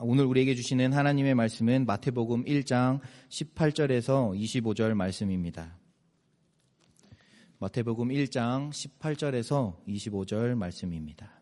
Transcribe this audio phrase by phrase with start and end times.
[0.00, 3.00] 오늘 우리에게 주시는 하나님의 말씀은 마태복음 1장
[3.30, 5.76] 18절에서 25절 말씀입니다.
[7.58, 11.32] 마태복음 1장 18절에서 25절 말씀입니다.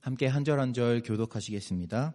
[0.00, 2.14] 함께 한 절 한 절 교독하시겠습니다.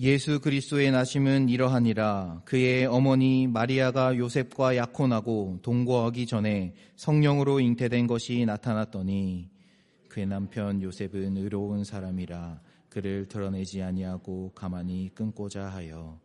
[0.00, 2.42] 예수 그리스도의 나심은 이러하니라.
[2.44, 9.48] 그의 어머니 마리아가 요셉과 약혼하고 동거하기 전에 성령으로 잉태된 것이 나타났더니
[10.08, 16.20] 그의 남편 요셉은 의로운 사람이라 그를 드러내지 아니하고 가만히 끊고자 하여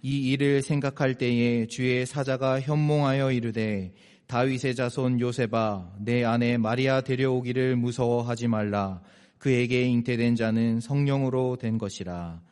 [0.00, 3.92] 이 일을 생각할 때에 주의 사자가 현몽하여 이르되
[4.26, 9.02] 다윗의 자손 요셉아 내 아내 마리아 데려오기를 무서워하지 말라.
[9.36, 12.47] 그에게 잉태된 자는 성령으로 된 것이라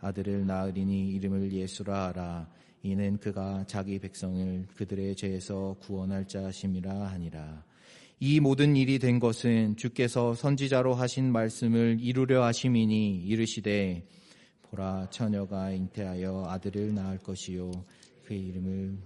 [0.00, 2.48] 아들을 낳으리니 이름을 예수라 하라.
[2.82, 7.64] 이는 그가 자기 백성을 그들의 죄에서 구원할 자심이라 하니라.
[8.20, 14.06] 이 모든 일이 된 것은 주께서 선지자로 하신 말씀을 이루려 하심이니 이르시되
[14.62, 17.70] 보라 처녀가 잉태하여 아들을 낳을 것이요
[18.26, 18.98] 그의 이름을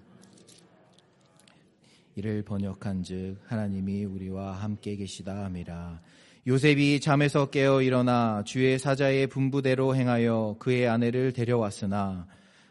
[2.17, 6.01] 이를 번역한즉 하나님이 우리와 함께 계시다 함이라.
[6.47, 12.27] 요셉이 잠에서 깨어 일어나 주의 사자의 분부대로 행하여 그의 아내를 데려왔으나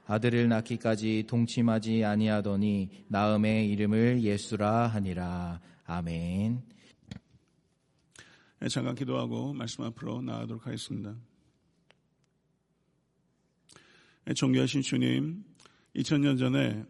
[0.05, 5.59] 아들을 낳기까지 동침하지 아니하더니 나음의 이름을 예수라 하니라.
[5.85, 6.61] 아멘.
[8.59, 11.15] 네, 잠깐 기도하고 말씀 앞으로 나아가도록 하겠습니다.
[14.25, 15.43] 네, 존귀하신 주님,
[15.95, 16.85] 2000년 전에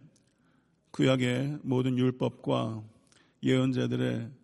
[0.91, 2.83] 구약의 모든 율법과
[3.41, 4.42] 예언자들의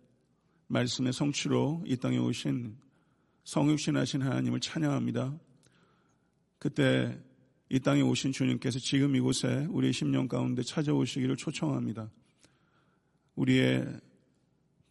[0.70, 2.76] 말씀의 성취로 이 땅에 오신
[3.44, 5.36] 성육신하신 하나님을 찬양합니다.
[6.58, 7.20] 그때
[7.68, 12.10] 이 땅에 오신 주님께서 지금 이곳에 우리의 심령 가운데 찾아오시기를 초청합니다.
[13.34, 14.00] 우리의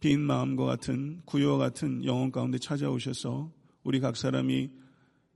[0.00, 3.50] 빈 마음과 같은 구유와 같은 영혼 가운데 찾아오셔서
[3.82, 4.70] 우리 각 사람이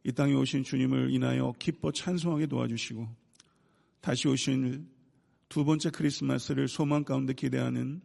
[0.04, 3.08] 이 땅에 오신 주님을 인하여 기뻐 찬송하게 도와주시고
[4.02, 4.86] 다시 오신
[5.48, 8.02] 두 번째 크리스마스를 소망 가운데 기대하는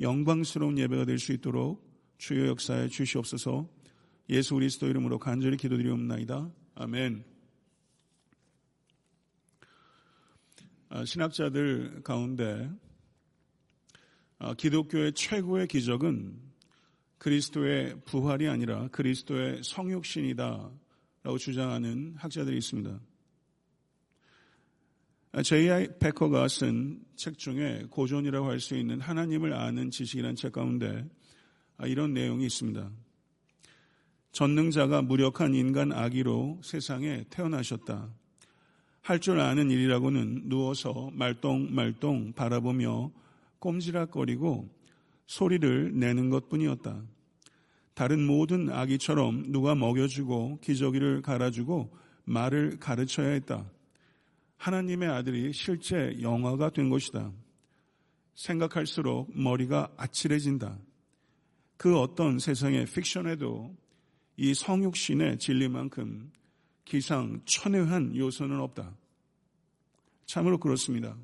[0.00, 1.84] 영광스러운 예배가 될 수 있도록
[2.18, 3.68] 주여 역사에 주시옵소서
[4.30, 6.50] 예수 그리스도 이름으로 간절히 기도드리옵나이다.
[6.76, 7.24] 아멘.
[10.88, 12.70] 아, 신학자들 가운데
[14.38, 16.40] 아, 기독교의 최고의 기적은
[17.18, 20.70] 그리스도의 부활이 아니라 그리스도의 성육신이다
[21.22, 23.00] 라고 주장하는 학자들이 있습니다.
[25.42, 25.98] J.I.
[25.98, 31.08] 베커가 쓴 책 중에 고전이라고 할 수 있는 하나님을 아는 지식이라는 책 가운데
[31.76, 32.90] 아, 이런 내용이 있습니다.
[34.32, 38.08] 전능자가 무력한 인간 아기로 세상에 태어나셨다.
[39.02, 43.12] 할 줄 아는 일이라고는 누워서 말똥말똥 바라보며
[43.58, 44.68] 꼼지락거리고
[45.26, 47.02] 소리를 내는 것 뿐이었다.
[47.94, 51.92] 다른 모든 아기처럼 누가 먹여주고 기저귀를 갈아주고
[52.24, 53.70] 말을 가르쳐야 했다.
[54.56, 57.32] 하나님의 아들이 실제 영화가 된 것이다.
[58.34, 60.78] 생각할수록 머리가 아찔해진다.
[61.76, 63.76] 그 어떤 세상의 픽션에도
[64.36, 66.32] 이 성육신의 진리만큼
[66.84, 68.96] 기상 천외한 요소는 없다.
[70.26, 71.16] 참으로 그렇습니다.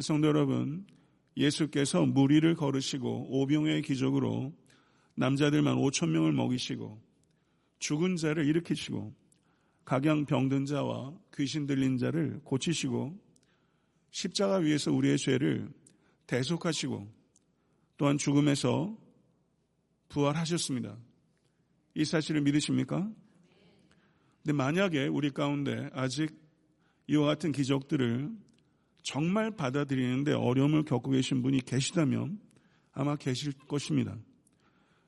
[0.00, 0.86] 성도 여러분,
[1.36, 4.52] 예수께서 무리를 걸으시고 오병의 기적으로
[5.14, 7.00] 남자들만 5천 명을 먹이시고
[7.78, 9.14] 죽은 자를 일으키시고
[9.88, 13.18] 각양 병든 자와 귀신 들린 자를 고치시고
[14.10, 15.72] 십자가 위에서 우리의 죄를
[16.26, 17.10] 대속하시고
[17.96, 18.94] 또한 죽음에서
[20.10, 20.94] 부활하셨습니다.
[21.94, 23.10] 이 사실을 믿으십니까?
[24.42, 26.38] 근데 만약에 우리 가운데 아직
[27.06, 28.30] 이와 같은 기적들을
[29.02, 32.38] 정말 받아들이는데 어려움을 겪고 계신 분이 계시다면
[32.92, 34.18] 아마 계실 것입니다.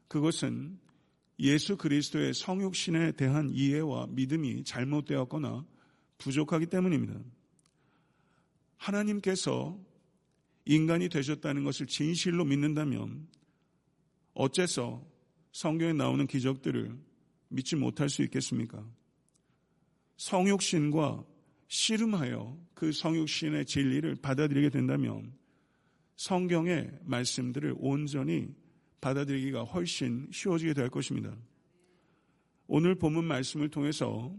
[0.08, 0.78] 그것은
[1.40, 5.66] 예수 그리스도의 성육신에 대한 이해와 믿음이 잘못되었거나
[6.18, 7.18] 부족하기 때문입니다.
[8.76, 9.78] 하나님께서
[10.66, 13.26] 인간이 되셨다는 것을 진실로 믿는다면
[14.34, 15.04] 어째서
[15.52, 16.96] 성경에 나오는 기적들을
[17.48, 18.86] 믿지 못할 수 있겠습니까?
[20.18, 21.24] 성육신과
[21.68, 25.32] 씨름하여 그 성육신의 진리를 받아들이게 된다면
[26.16, 28.54] 성경의 말씀들을 온전히
[29.00, 31.34] 받아들이기가 훨씬 쉬워지게 될 것입니다.
[32.66, 34.34] 오늘 본문 말씀을 통해서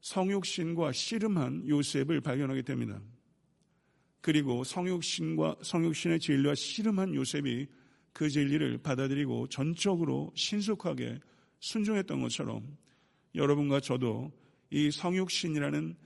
[0.00, 3.00] 성육신과 씨름한 요셉을 발견하게 됩니다.
[4.20, 7.68] 그리고 성육신과 성육신의 진리와 씨름한 요셉이
[8.12, 11.20] 그 진리를 받아들이고 전적으로 신속하게
[11.60, 12.76] 순종했던 것처럼
[13.34, 14.32] 여러분과 저도
[14.70, 15.96] 이 성육신이라는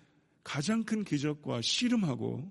[0.42, 2.50] 가장 큰 기적과 씨름하고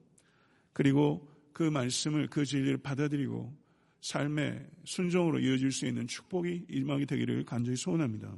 [0.73, 3.62] 그리고 그 말씀을 그 진리를 받아들이고
[4.03, 8.35] 삶의 순종으로 이어질 수 있는 축복이 임하게 되기를 간절히 소원합니다.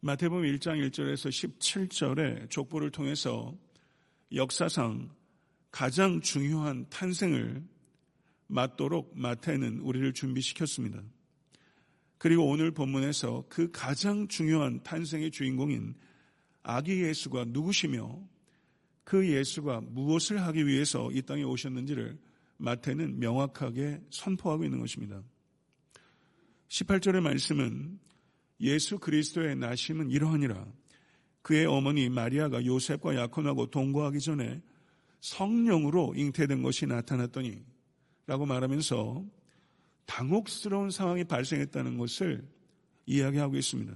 [0.00, 3.56] 마태복음 1장 1절에서 17절의 족보를 통해서
[4.34, 5.08] 역사상
[5.70, 7.64] 가장 중요한 탄생을
[8.46, 11.02] 맞도록 마태는 우리를 준비시켰습니다.
[12.18, 15.94] 그리고 오늘 본문에서 그 가장 중요한 탄생의 주인공인
[16.62, 18.20] 아기 예수가 누구시며
[19.02, 22.18] 그 예수가 무엇을 하기 위해서 이 땅에 오셨는지를
[22.56, 25.22] 마태는 명확하게 선포하고 있는 것입니다.
[26.68, 27.98] 18절의 말씀은
[28.60, 30.66] 예수 그리스도의 나심은 이러하니라.
[31.42, 34.62] 그의 어머니 마리아가 요셉과 약혼하고 동거하기 전에
[35.20, 37.62] 성령으로 잉태된 것이 나타났더니
[38.26, 39.24] 라고 말하면서
[40.06, 42.48] 당혹스러운 상황이 발생했다는 것을
[43.06, 43.94] 이야기하고 있습니다.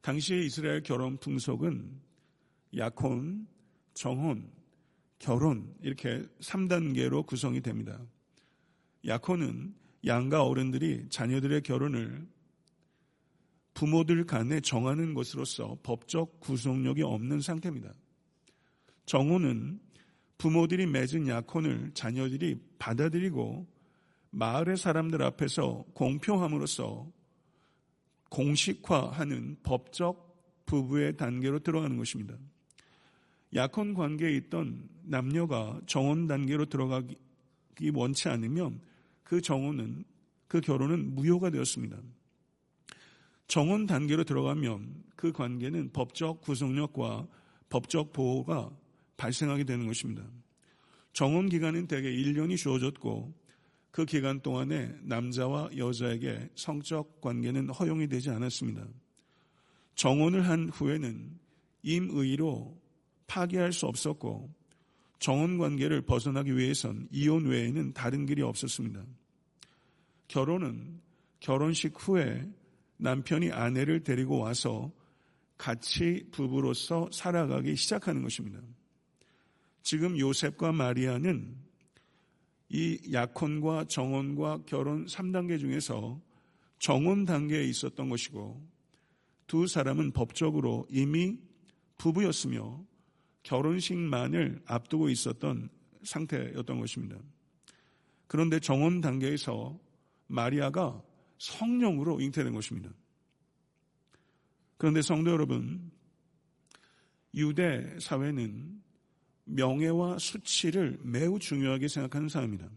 [0.00, 2.00] 당시의 이스라엘 결혼 풍속은
[2.76, 3.46] 약혼,
[3.94, 4.50] 정혼,
[5.18, 8.00] 결혼 이렇게 3단계로 구성이 됩니다.
[9.06, 9.74] 약혼은
[10.06, 12.26] 양가 어른들이 자녀들의 결혼을
[13.74, 17.92] 부모들 간에 정하는 것으로서 법적 구속력이 없는 상태입니다.
[19.06, 19.80] 정혼은
[20.38, 23.66] 부모들이 맺은 약혼을 자녀들이 받아들이고
[24.30, 27.10] 마을의 사람들 앞에서 공표함으로써
[28.30, 32.36] 공식화하는 법적 부부의 단계로 들어가는 것입니다.
[33.54, 37.16] 약혼 관계에 있던 남녀가 정혼 단계로 들어가기
[37.94, 38.80] 원치 않으면
[39.22, 40.04] 그 정혼은
[40.48, 41.98] 그 결혼은 무효가 되었습니다.
[43.46, 47.26] 정혼 단계로 들어가면 그 관계는 법적 구속력과
[47.68, 48.70] 법적 보호가
[49.16, 50.24] 발생하게 되는 것입니다.
[51.12, 53.32] 정혼 기간은 대개 1년이 주어졌고
[53.90, 58.84] 그 기간 동안에 남자와 여자에게 성적 관계는 허용이 되지 않았습니다.
[59.94, 61.38] 정혼을 한 후에는
[61.84, 62.83] 임의로
[63.34, 64.48] 파기할 수 없었고
[65.18, 69.04] 정혼 관계를 벗어나기 위해선 이혼 외에는 다른 길이 없었습니다.
[70.28, 71.00] 결혼은
[71.40, 72.48] 결혼식 후에
[72.98, 74.92] 남편이 아내를 데리고 와서
[75.58, 78.60] 같이 부부로서 살아가기 시작하는 것입니다.
[79.82, 81.56] 지금 요셉과 마리아는
[82.68, 86.20] 이 약혼과 정혼과 결혼 3단계 중에서
[86.78, 88.64] 정혼 단계에 있었던 것이고
[89.48, 91.38] 두 사람은 법적으로 이미
[91.98, 92.93] 부부였으며
[93.44, 95.68] 결혼식만을 앞두고 있었던
[96.02, 97.16] 상태였던 것입니다.
[98.26, 99.78] 그런데 정혼 단계에서
[100.26, 101.02] 마리아가
[101.38, 102.90] 성령으로 잉태된 것입니다.
[104.76, 105.90] 그런데 성도 여러분,
[107.34, 108.82] 유대 사회는
[109.44, 112.68] 명예와 수치를 매우 중요하게 생각하는 사람입니다.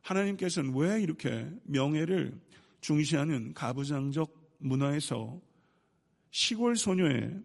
[0.00, 2.40] 하나님께서는 왜 이렇게 명예를
[2.80, 5.40] 중시하는 가부장적 문화에서
[6.30, 7.42] 시골 소녀의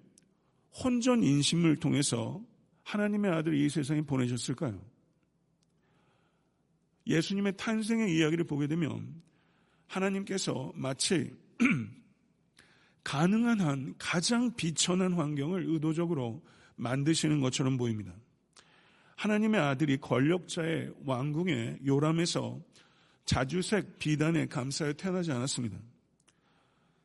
[0.73, 2.41] 혼전 인심을 통해서
[2.83, 4.79] 하나님의 아들을 이 세상에 보내셨을까요?
[7.07, 9.21] 예수님의 탄생의 이야기를 보게 되면
[9.87, 11.33] 하나님께서 마치
[13.03, 16.43] 가능한 한 가장 비천한 환경을 의도적으로
[16.75, 18.13] 만드시는 것처럼 보입니다.
[19.15, 22.59] 하나님의 아들이 권력자의 왕궁의 요람에서
[23.25, 25.77] 자주색 비단에 감싸여 태어나지 않았습니다.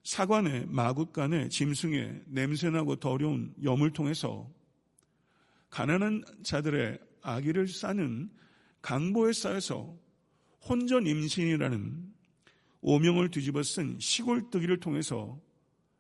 [0.03, 4.51] 사관의 마굿간의 짐승의 냄새나고 더러운 염을 통해서
[5.71, 8.31] 가난한 자들의 아기를 싸는
[8.83, 9.97] 강보에 쌓여서
[10.69, 12.13] 혼전 임신이라는
[12.81, 15.41] 오명을 뒤집어 쓴 시골뜨기를 통해서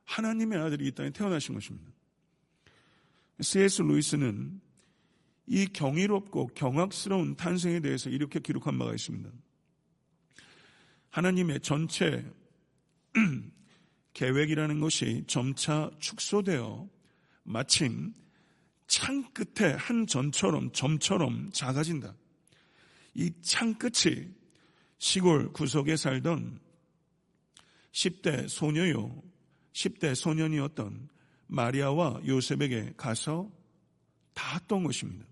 [0.04, 1.90] 하나님의 아들이 이 땅에 태어나신 것입니다.
[3.40, 3.82] C.S.
[3.82, 4.60] 루이스는
[5.46, 9.30] 이 경이롭고 경악스러운 탄생에 대해서 이렇게 기록한 바가 있습니다.
[11.10, 12.24] 하나님의 전체
[14.14, 16.88] 계획이라는 것이 점차 축소되어
[17.44, 18.12] 마침
[18.86, 22.14] 창 끝에 한 전처럼 점처럼 작아진다.
[23.14, 24.28] 이 창 끝이
[24.98, 26.60] 시골 구석에 살던
[27.92, 29.22] 10대 소녀요,
[29.72, 31.08] 10대 소년이었던
[31.46, 33.50] 마리아와 요셉에게 가서
[34.34, 35.26] 닿았던 것입니다.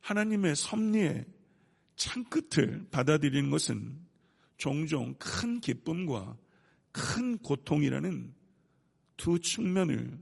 [0.00, 1.24] 하나님의 섭리의
[1.96, 3.98] 창 끝을 받아들이는 것은
[4.56, 6.36] 종종 큰 기쁨과
[6.92, 8.34] 큰 고통이라는
[9.16, 10.18] 두 측면을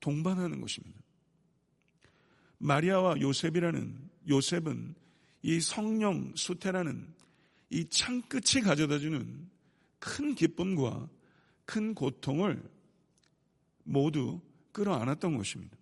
[0.00, 1.00] 동반하는 것입니다.
[2.58, 4.94] 마리아와 요셉이라는 요셉은
[5.42, 7.14] 이 성령 수태라는
[7.70, 9.48] 이 창끝이 가져다 주는
[9.98, 11.08] 큰 기쁨과
[11.64, 12.62] 큰 고통을
[13.84, 14.40] 모두
[14.72, 15.76] 끌어안았던 것입니다.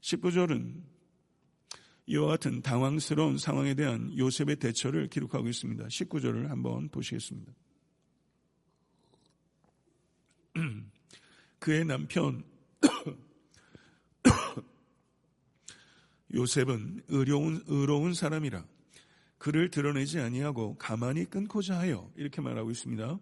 [0.00, 0.82] 19절은
[2.06, 5.84] 이와 같은 당황스러운 상황에 대한 요셉의 대처를 기록하고 있습니다.
[5.86, 7.52] 19절을 한번 보시겠습니다.
[11.60, 12.42] 그의 남편
[16.34, 18.64] 요셉은 의로운, 의로운 사람이라
[19.36, 23.20] 그를 드러내지 아니하고 가만히 끊고자 하여 이렇게 말하고 있습니다.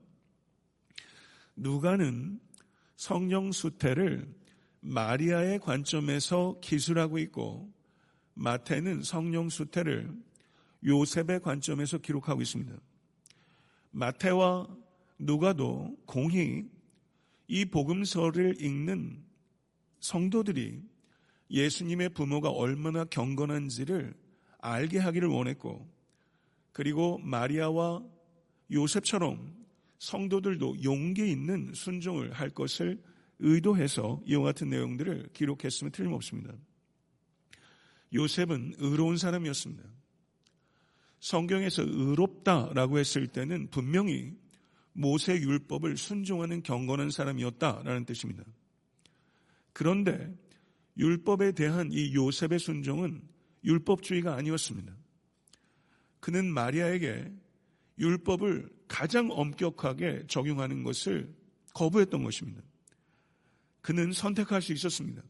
[1.56, 2.38] 누가는
[2.94, 4.32] 성령 수태를
[4.80, 7.72] 마리아의 관점에서 기술하고 있고
[8.34, 10.16] 마태는 성령 수태를
[10.84, 12.72] 요셉의 관점에서 기록하고 있습니다.
[13.90, 14.68] 마태와
[15.18, 16.77] 누가도 공히
[17.48, 19.24] 이 복음서를 읽는
[20.00, 20.82] 성도들이
[21.50, 24.14] 예수님의 부모가 얼마나 경건한지를
[24.58, 25.88] 알게 하기를 원했고
[26.72, 28.04] 그리고 마리아와
[28.70, 29.56] 요셉처럼
[29.98, 33.02] 성도들도 용기 있는 순종을 할 것을
[33.40, 36.54] 의도해서 이와 같은 내용들을 기록했으면 틀림없습니다.
[38.12, 39.84] 요셉은 의로운 사람이었습니다.
[41.20, 44.36] 성경에서 의롭다라고 했을 때는 분명히
[44.98, 48.42] 모세 율법을 순종하는 경건한 사람이었다라는 뜻입니다.
[49.72, 50.36] 그런데
[50.96, 53.22] 율법에 대한 이 요셉의 순종은
[53.62, 54.92] 율법주의가 아니었습니다.
[56.18, 57.32] 그는 마리아에게
[58.00, 61.32] 율법을 가장 엄격하게 적용하는 것을
[61.74, 62.60] 거부했던 것입니다.
[63.80, 65.22] 그는 선택할 수 있었습니다.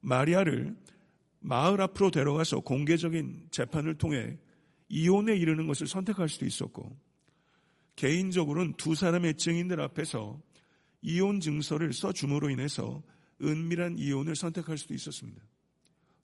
[0.00, 0.74] 마리아를
[1.40, 4.38] 마을 앞으로 데려가서 공개적인 재판을 통해
[4.88, 6.98] 이혼에 이르는 것을 선택할 수도 있었고,
[7.96, 10.40] 개인적으로는 두 사람의 증인들 앞에서
[11.02, 13.02] 이혼 증서를 써줌으로 인해서
[13.42, 15.42] 은밀한 이혼을 선택할 수도 있었습니다.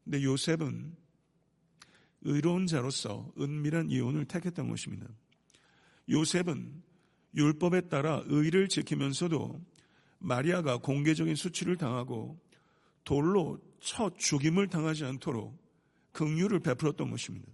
[0.04, 0.96] 근데 요셉은
[2.22, 5.06] 의로운 자로서 은밀한 이혼을 택했던 것입니다.
[6.08, 6.82] 요셉은
[7.34, 9.64] 율법에 따라 의를 지키면서도
[10.18, 12.38] 마리아가 공개적인 수치를 당하고
[13.04, 15.60] 돌로 쳐 죽임을 당하지 않도록
[16.12, 17.50] 긍휼을 베풀었던 것입니다.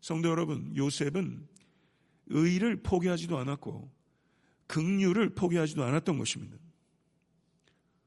[0.00, 1.46] 성도 여러분, 요셉은
[2.26, 3.90] 의를 포기하지도 않았고
[4.66, 6.56] 긍휼을 포기하지도 않았던 것입니다.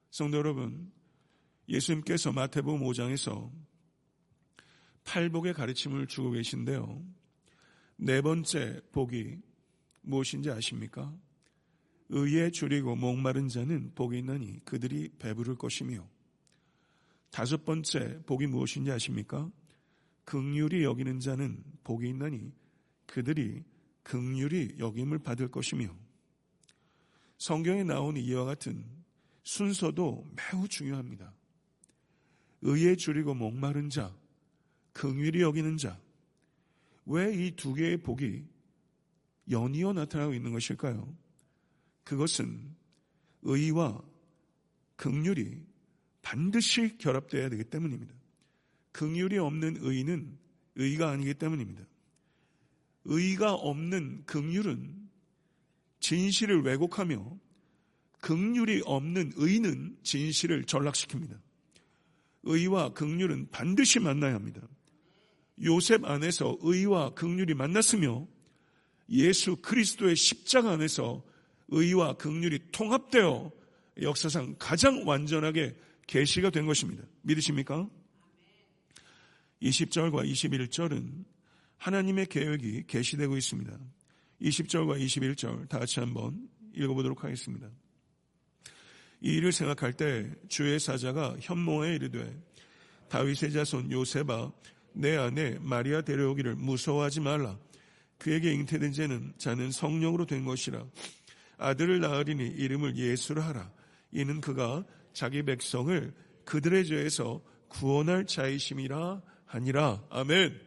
[0.10, 0.92] 성도 여러분,
[1.70, 3.52] 예수님께서 마태복음 5장에서
[5.04, 7.04] 팔복의 가르침을 주고 계신데요.
[7.98, 9.38] 네 번째 복이
[10.02, 11.16] 무엇인지 아십니까?
[12.10, 16.08] 의에 줄이고 목마른 자는 복이 있나니 그들이 배부를 것이며
[17.30, 19.52] 다섯 번째 복이 무엇인지 아십니까?
[20.24, 22.54] 극률이 여기는 자는 복이 있나니
[23.06, 23.64] 그들이
[24.08, 25.94] 극률이 여김을 받을 것이며
[27.40, 28.86] 성경에 나오는 이와 같은
[29.44, 31.34] 순서도 매우 중요합니다.
[32.62, 34.16] 의에 줄이고 목마른 자,
[34.94, 36.00] 긍휼히 여기는 자.
[37.06, 38.46] 왜 이 두 개의 복이
[39.52, 41.14] 연이어 나타나고 있는 것일까요?
[42.06, 42.76] 그것은
[43.42, 44.02] 의와
[44.96, 45.66] 긍휼이
[46.22, 48.16] 반드시 결합되어야 되기 때문입니다.
[48.94, 50.38] 긍휼이 없는 의는
[50.76, 51.86] 의가 아니기 때문입니다.
[53.08, 55.10] 의가 없는 긍휼은
[56.00, 57.40] 진실을 왜곡하며
[58.20, 61.40] 긍휼이 없는 의는 진실을 전락시킵니다.
[62.44, 64.62] 의와 긍휼은 반드시 만나야 합니다.
[65.64, 68.28] 요셉 안에서 의와 극률이 만났으며
[69.10, 71.24] 예수 그리스도의 십자가 안에서
[71.70, 73.52] 의와 극률이 통합되어
[74.02, 77.04] 역사상 가장 완전하게 계시가 된 것입니다.
[77.24, 77.90] 믿으십니까?
[79.62, 81.26] 20절과 21절은
[81.78, 83.78] 하나님의 계획이 계시되고 있습니다.
[84.42, 87.70] 20절과 21절 다 같이 한번 읽어보도록 하겠습니다.
[89.22, 92.40] 이 일을 생각할 때 주의 사자가 현모에 이르되
[93.10, 94.52] 다윗의 자손 요셉아
[94.94, 97.58] 내 안에 마리아 데려오기를 무서워하지 말라.
[98.18, 100.86] 그에게 잉태된 죄는 자는 성령으로 된 것이라.
[101.58, 103.72] 아들을 낳으리니 이름을 예수로 하라.
[104.12, 106.14] 이는 그가 자기 백성을
[106.46, 110.04] 그들의 죄에서 구원할 자이심이라 하니라.
[110.10, 110.67] 아멘.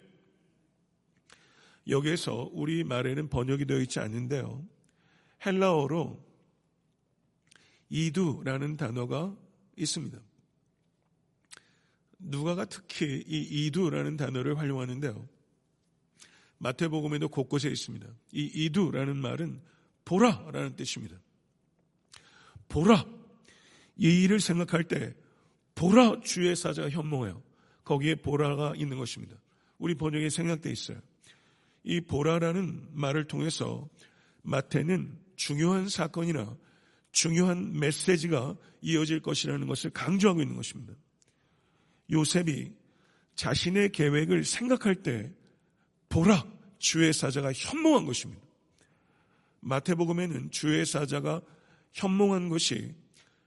[1.91, 4.65] 여기에서 우리 말에는 번역이 되어 있지 않는데요.
[5.45, 6.25] 헬라어로
[7.89, 9.37] 이두라는 단어가
[9.77, 10.19] 있습니다.
[12.19, 15.29] 누가가 특히 이 이두라는 단어를 활용하는데요.
[16.59, 18.07] 마태복음에도 곳곳에 있습니다.
[18.33, 19.61] 이 이두라는 말은
[20.05, 21.19] 보라라는 뜻입니다.
[22.69, 23.05] 보라.
[23.97, 25.15] 이 일을 생각할 때
[25.75, 27.43] 보라 주의 사자가 현몽해요.
[27.85, 29.37] 거기에 보라가 있는 것입니다.
[29.79, 31.01] 우리 번역에 생략되어 있어요.
[31.83, 33.89] 이 보라라는 말을 통해서
[34.43, 36.57] 마태는 중요한 사건이나
[37.13, 40.95] 중요한 메시지가 이어질 것이라는 것을 강조하고 있는 것입니다.
[42.11, 42.73] 요셉이
[43.35, 45.33] 자신의 계획을 생각할 때
[46.09, 46.45] 보라
[46.79, 48.43] 주의 사자가 현몽한 것입니다.
[49.61, 51.41] 마태복음에는 주의 사자가
[51.93, 52.95] 현몽한 것이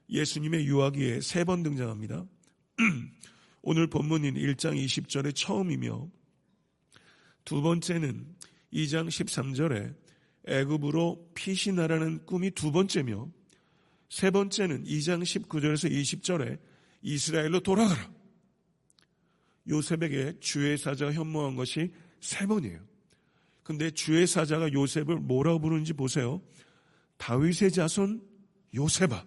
[0.09, 2.25] 예수님의 유아기에 세 번 등장합니다.
[3.61, 6.09] 오늘 본문인 1장 20절의 처음이며
[7.45, 8.35] 두 번째는
[8.73, 9.95] 2장 13절에
[10.45, 13.29] 애굽으로 피신하라는 꿈이 두 번째며
[14.09, 16.59] 세 번째는 2장 19절에서 20절에
[17.01, 18.11] 이스라엘로 돌아가라.
[19.67, 22.79] 요셉에게 주의 사자가 현모한 것이 세 번이에요.
[23.63, 26.41] 근데 주의 사자가 요셉을 뭐라고 부르는지 보세요.
[27.17, 28.21] 다윗의 자손
[28.75, 29.25] 요셉아.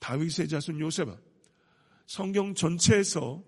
[0.00, 1.16] 다윗의 자손 요셉아.
[2.06, 3.42] 성경 전체에서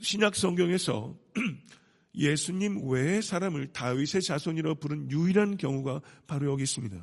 [0.00, 1.16] 신약 성경에서
[2.14, 7.02] 예수님 외의 사람을 다윗의 자손이라고 부른 유일한 경우가 바로 여기 있습니다.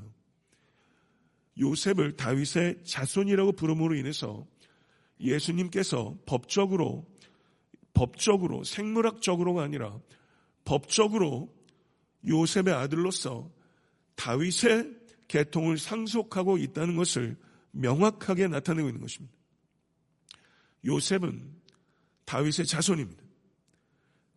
[1.59, 4.45] 요셉을 다윗의 자손이라고 부름으로 인해서
[5.19, 7.05] 예수님께서 법적으로
[7.93, 9.99] 법적으로 생물학적으로가 아니라
[10.63, 11.53] 법적으로
[12.27, 13.51] 요셉의 아들로서
[14.15, 14.95] 다윗의
[15.27, 17.37] 계통을 상속하고 있다는 것을
[17.71, 19.35] 명확하게 나타내고 있는 것입니다.
[20.85, 21.55] 요셉은
[22.25, 23.28] 다윗의 자손입니다.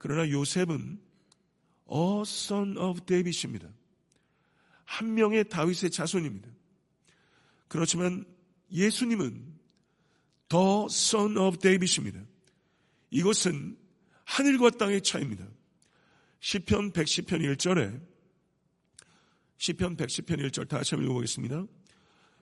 [0.03, 1.01] 그러나 요셉은
[1.93, 3.69] a son of David입니다.
[4.85, 6.51] 한 명의 다윗의 자손입니다.
[7.69, 8.25] 그렇지만
[8.73, 9.61] 예수님은
[10.49, 12.21] the son of David입니다.
[13.11, 13.79] 이것은
[14.25, 15.47] 하늘과 땅의 차이입니다.
[16.41, 18.05] 시편 110편 1절에
[19.59, 21.65] 시편 110편 1절 다시 한번 읽어보겠습니다.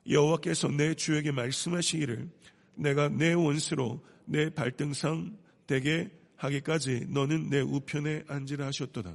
[0.08, 2.30] 여호와께서 내 주에게 말씀하시기를
[2.76, 6.10] 내가 내 원수로 내 발등상 되게
[6.40, 9.14] 하기까지 너는 내 우편에 앉으라 하셨도다.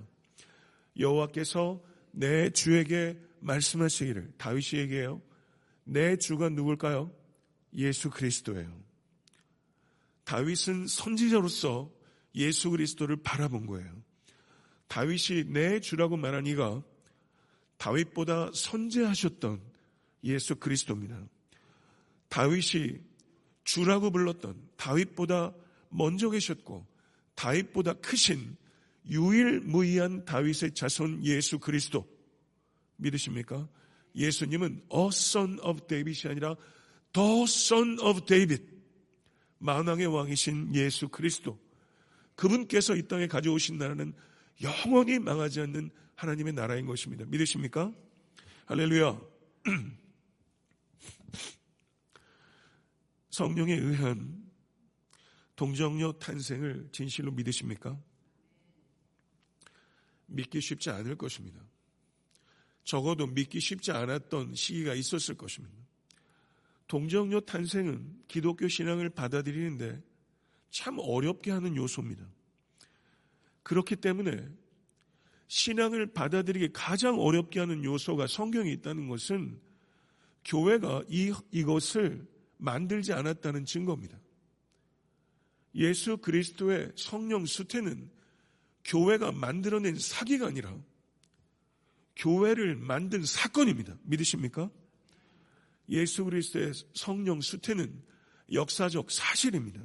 [0.97, 5.21] 여호와께서 내 주에게 말씀하시기를 다윗이에게요.
[5.85, 7.11] 내 주가 누굴까요?
[7.73, 8.79] 예수 그리스도예요.
[10.23, 11.91] 다윗은 선지자로서
[12.35, 13.91] 예수 그리스도를 바라본 거예요.
[14.87, 16.83] 다윗이 내 주라고 말한 이가
[17.77, 19.61] 다윗보다 선제하셨던
[20.23, 21.19] 예수 그리스도입니다.
[22.29, 22.99] 다윗이
[23.63, 25.53] 주라고 불렀던 다윗보다
[25.89, 26.94] 먼저 계셨고
[27.35, 28.55] 다윗보다 크신
[29.09, 32.07] 유일무이한 다윗의 자손 예수 그리스도
[32.97, 33.67] 믿으십니까?
[34.15, 36.55] 예수님은 a son of David이 아니라
[37.13, 38.63] the son of David
[39.59, 41.59] 만왕의 왕이신 예수 그리스도
[42.35, 44.13] 그분께서 이 땅에 가져오신 나라는
[44.61, 47.25] 영원히 망하지 않는 하나님의 나라인 것입니다.
[47.25, 47.93] 믿으십니까?
[48.65, 49.19] 할렐루야.
[53.29, 54.44] 성령에 의한
[55.55, 57.97] 동정녀 탄생을 진실로 믿으십니까?
[60.27, 61.61] 믿기 쉽지 않을 것입니다.
[62.83, 65.75] 적어도 믿기 쉽지 않았던 시기가 있었을 것입니다.
[66.87, 70.01] 동정녀 탄생은 기독교 신앙을 받아들이는데
[70.69, 72.25] 참 어렵게 하는 요소입니다.
[73.63, 74.47] 그렇기 때문에
[75.47, 79.59] 신앙을 받아들이기 가장 어렵게 하는 요소가 성경에 있다는 것은
[80.43, 84.19] 교회가 이, 이것을 만들지 않았다는 증거입니다.
[85.75, 88.09] 예수 그리스도의 성령 수태는
[88.85, 90.75] 교회가 만들어낸 사기가 아니라
[92.15, 93.97] 교회를 만든 사건입니다.
[94.03, 94.69] 믿으십니까?
[95.89, 98.01] 예수 그리스도의 성령 수태는
[98.53, 99.81] 역사적 사실입니다.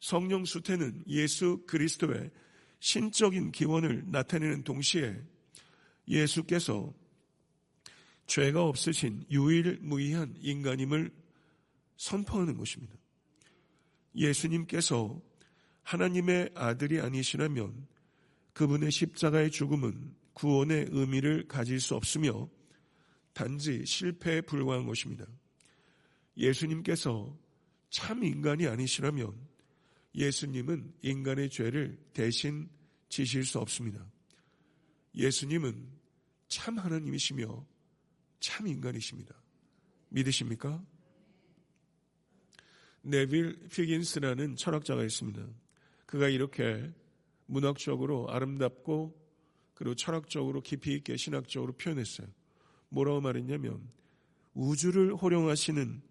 [0.00, 2.30] 성령 수태는 예수 그리스도의
[2.80, 5.20] 신적인 기원을 나타내는 동시에
[6.06, 6.94] 예수께서
[8.26, 11.10] 죄가 없으신 유일무이한 인간임을
[11.96, 12.97] 선포하는 것입니다.
[14.14, 15.20] 예수님께서
[15.82, 17.86] 하나님의 아들이 아니시라면
[18.52, 22.48] 그분의 십자가의 죽음은 구원의 의미를 가질 수 없으며
[23.32, 25.26] 단지 실패에 불과한 것입니다.
[26.36, 27.36] 예수님께서
[27.90, 29.34] 참 인간이 아니시라면
[30.14, 32.68] 예수님은 인간의 죄를 대신
[33.08, 34.04] 지실 수 없습니다.
[35.14, 35.88] 예수님은
[36.48, 37.66] 참 하나님이시며
[38.40, 39.34] 참 인간이십니다.
[40.08, 40.84] 믿으십니까?
[43.02, 45.46] 네빌 피긴스라는 철학자가 있습니다.
[46.06, 46.90] 그가 이렇게
[47.46, 49.16] 문학적으로 아름답고
[49.74, 52.26] 그리고 철학적으로 깊이 있게 신학적으로 표현했어요.
[52.88, 53.80] 뭐라고 말했냐면
[54.54, 56.02] 우주를 호령하시는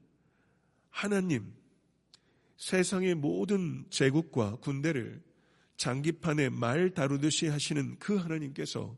[0.89, 1.54] 하나님,
[2.58, 5.21] 세상의 모든 제국과 군대를
[5.76, 8.97] 장기판에 말 다루듯이 하시는 그 하나님께서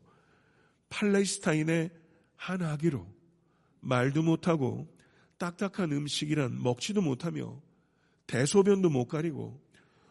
[0.88, 1.90] 팔레스타인의
[2.36, 3.06] 한 아기로
[3.80, 4.88] 말도 못하고
[5.38, 7.60] 딱딱한 음식이란 먹지도 못하며
[8.30, 9.60] 대소변도 못 가리고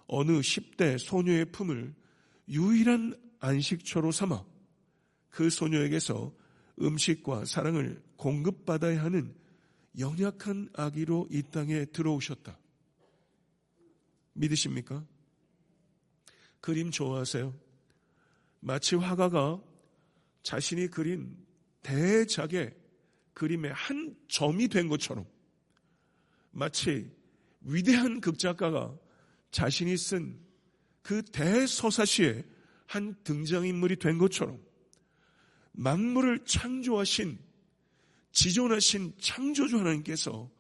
[0.08, 1.96] 어느 10대 소녀의 품을
[2.50, 4.46] 유일한 안식처로 삼아
[5.30, 6.36] 그 소녀에게서
[6.82, 9.34] 음식과 사랑을 공급받아야 하는
[9.98, 12.60] 연약한 아기로 이 땅에 들어오셨다.
[14.34, 15.06] 믿으십니까?
[16.60, 17.58] 그림 좋아하세요?
[18.60, 19.62] 마치 화가가
[20.44, 21.38] 자신이 그린
[21.84, 22.76] 대작의
[23.34, 25.26] 그림의 한 점이 된 것처럼
[26.52, 27.18] 마치
[27.62, 28.98] 위대한 극작가가
[29.52, 30.50] 자신이 쓴
[31.10, 32.46] 그 대서사시의
[32.86, 34.64] 한 등장인물이 된 것처럼
[35.72, 37.40] 만물을 창조하신
[38.32, 40.52] 지존하신 창조주 하나님께서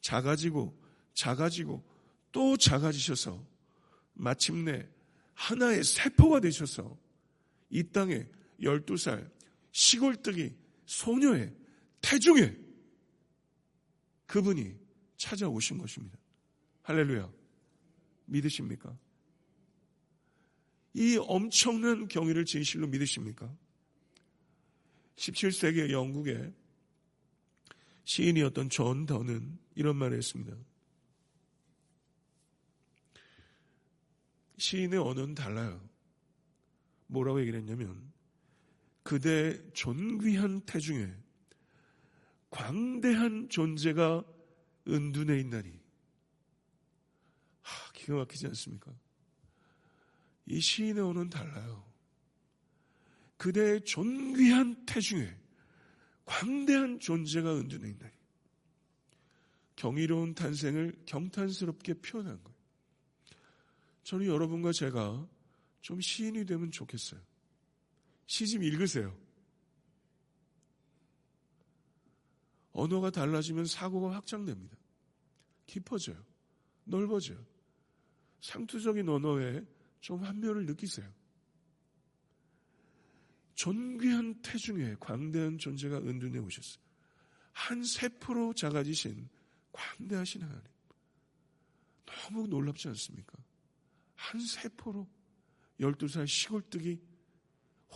[0.00, 0.76] 작아지고
[1.14, 1.84] 작아지고
[2.32, 3.46] 또 작아지셔서
[4.14, 4.88] 마침내
[5.34, 6.98] 하나의 세포가 되셔서
[7.70, 8.26] 이 땅에
[8.60, 9.30] 12살
[9.70, 10.52] 시골뜨기
[10.86, 11.54] 소녀의
[12.00, 12.56] 태중에
[14.26, 14.74] 그분이
[15.16, 16.18] 찾아오신 것입니다.
[16.86, 17.28] 할렐루야.
[18.26, 18.96] 믿으십니까?
[20.94, 23.52] 이 엄청난 경이를 진실로 믿으십니까?
[25.16, 26.54] 17세기 영국의
[28.04, 30.56] 시인이었던 존 던은 이런 말을 했습니다.
[34.58, 35.88] 시인의 언어는 달라요.
[37.08, 38.12] 뭐라고 얘기를 했냐면
[39.02, 41.12] 그대 존귀한 태중에
[42.50, 44.24] 광대한 존재가
[44.86, 45.75] 은둔해 있나니 하,
[48.06, 48.94] 기가 막히지 않습니까?
[50.46, 51.84] 이 시인의 언어는 달라요.
[53.36, 55.28] 그대의 존귀한 태중에
[56.24, 58.12] 광대한 존재가 은둔해 있나니
[59.74, 62.56] 경이로운 탄생을 경탄스럽게 표현한 거예요.
[64.04, 65.28] 저는 여러분과 제가
[65.82, 67.20] 좀 시인이 되면 좋겠어요.
[68.26, 69.16] 시 좀 읽으세요.
[72.70, 74.76] 언어가 달라지면 사고가 확장됩니다.
[75.66, 76.24] 깊어져요.
[76.84, 77.55] 넓어져요.
[78.46, 79.64] 상투적인 언어에
[80.00, 81.12] 좀 환멸을 느끼세요.
[83.54, 86.84] 존귀한 태중에 광대한 존재가 은둔해 오셨어요.
[87.52, 89.28] 한 세포로 작아지신
[89.72, 90.62] 광대하신 하나님.
[92.04, 93.32] 너무 놀랍지 않습니까?
[94.14, 95.08] 한 세포로
[95.80, 97.00] 12살 시골뜨기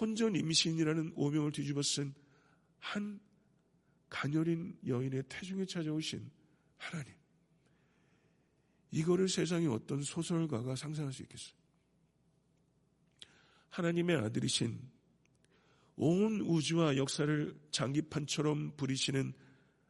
[0.01, 2.15] 혼전 임신이라는 오명을 뒤집어 쓴
[2.81, 3.21] 한
[4.09, 6.31] 가녀린 여인의 태중에 찾아오신
[6.77, 7.20] 하나님.
[8.91, 11.55] 이거를 세상에 어떤 소설가가 상상할 수 있겠어요?
[13.71, 14.81] 하나님의 아들이신
[15.97, 19.33] 온 우주와 역사를 장기판처럼 부리시는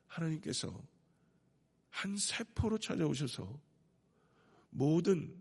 [0.06, 0.82] 하나님께서
[1.88, 3.60] 한 세포로 찾아오셔서
[4.70, 5.36] 모든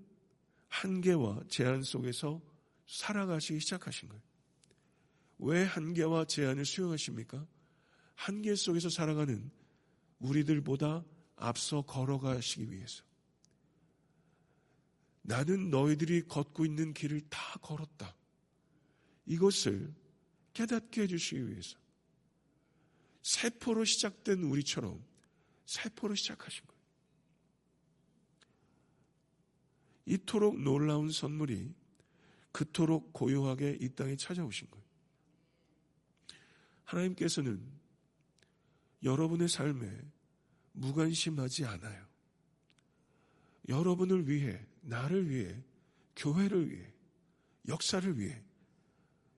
[0.68, 2.42] 한계와 제한 속에서
[2.88, 4.24] 살아가시기 시작하신 거예요.
[5.40, 7.46] 왜 한계와 제한을 수용하십니까?
[8.16, 9.50] 한계 속에서 살아가는
[10.20, 13.04] 우리들보다 앞서 걸어가시기 위해서.
[15.22, 18.16] 나는 너희들이 걷고 있는 길을 다 걸었다.
[19.26, 19.94] 이것을
[20.54, 21.78] 깨닫게 해주시기 위해서.
[23.22, 25.04] 세포로 시작된 우리처럼
[25.66, 26.80] 세포로 시작하신 거예요.
[30.06, 31.74] 이토록 놀라운 선물이
[32.52, 34.86] 그토록 고요하게 이 땅에 찾아오신 거예요.
[36.86, 37.64] 하나님께서는
[39.04, 40.02] 여러분의 삶에
[40.74, 42.08] 무관심하지 않아요.
[43.68, 45.56] 여러분을 위해, 나를 위해,
[46.16, 46.92] 교회를 위해,
[47.68, 48.44] 역사를 위해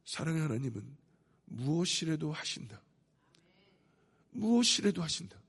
[0.06, 0.98] 사랑의 하나님은
[1.46, 2.82] 무엇이라도 하신다.
[4.32, 5.42] 무엇이라도 하신다.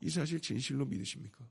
[0.00, 1.48] 이 사실 진실로 믿으십니까?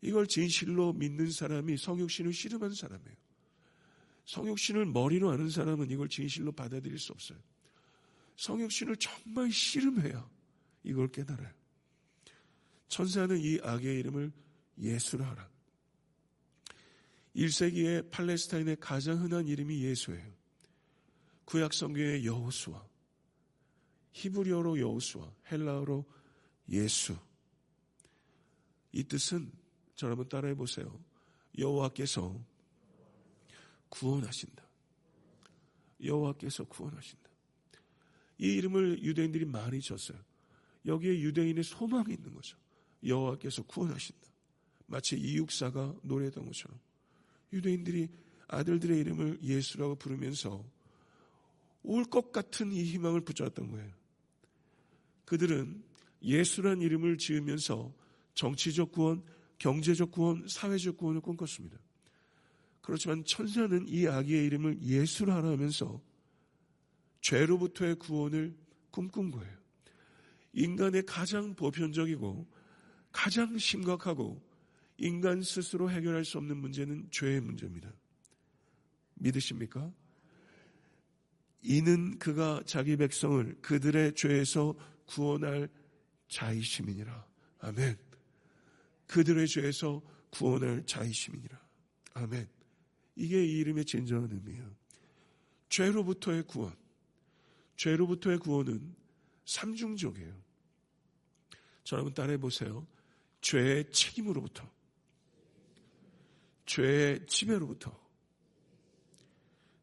[0.00, 3.16] 이걸 진실로 믿는 사람이 성육신을 씨름한 사람이에요.
[4.24, 7.38] 성육신을 머리로 아는 사람은 이걸 진실로 받아들일 수 없어요.
[8.36, 10.28] 성육신을 정말 씨름해야
[10.82, 11.52] 이걸 깨달아요.
[12.88, 14.32] 천사는 이 악의 이름을
[14.80, 15.48] 예수라 하라.
[17.36, 20.32] 1세기의 팔레스타인의 가장 흔한 이름이 예수예요.
[21.44, 22.84] 구약 성경의 여호수아,
[24.12, 26.04] 히브리어로 여호수아, 헬라어로
[26.70, 27.16] 예수.
[28.92, 29.50] 이 뜻은
[29.94, 30.98] 저 여러분 따라해 보세요.
[31.56, 32.38] 여호와께서
[33.88, 34.68] 구원하신다.
[36.02, 37.30] 여호와께서 구원하신다.
[38.38, 40.18] 이 이름을 유대인들이 많이 줬어요.
[40.86, 42.56] 여기에 유대인의 소망이 있는 거죠.
[43.04, 44.27] 여호와께서 구원하신다.
[44.88, 46.78] 마치 이육사가 노래했던 것처럼
[47.52, 48.08] 유대인들이
[48.48, 50.64] 아들들의 이름을 예수라고 부르면서
[51.82, 53.90] 올 것 같은 이 희망을 붙잡았던 거예요.
[55.24, 55.82] 그들은
[56.22, 57.94] 예수란 이름을 지으면서
[58.34, 59.22] 정치적 구원,
[59.58, 61.78] 경제적 구원, 사회적 구원을 꿈꿨습니다.
[62.80, 66.00] 그렇지만 천사는 이 아기의 이름을 예수라 하면서
[67.20, 68.56] 죄로부터의 구원을
[68.90, 69.58] 꿈꾼 거예요.
[70.54, 72.46] 인간의 가장 보편적이고
[73.12, 74.42] 가장 심각하고
[74.98, 77.92] 인간 스스로 해결할 수 없는 문제는 죄의 문제입니다.
[79.14, 79.92] 믿으십니까?
[81.62, 84.74] 이는 그가 자기 백성을 그들의 죄에서
[85.06, 85.68] 구원할
[86.28, 87.26] 자이심이니라.
[87.60, 87.96] 아멘.
[89.06, 91.58] 그들의 죄에서 구원할 자이심이니라.
[92.14, 92.48] 아멘.
[93.16, 94.76] 이게 이 이름의 진정한 의미예요.
[95.68, 96.74] 죄로부터의 구원.
[97.76, 98.94] 죄로부터의 구원은
[99.44, 100.34] 삼중적이에요.
[101.84, 102.86] 저 여러분 따라해 보세요.
[103.40, 104.68] 죄의 책임으로부터,
[106.68, 107.98] 죄의 지배로부터,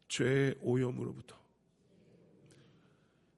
[0.06, 1.36] 죄의 오염으로부터,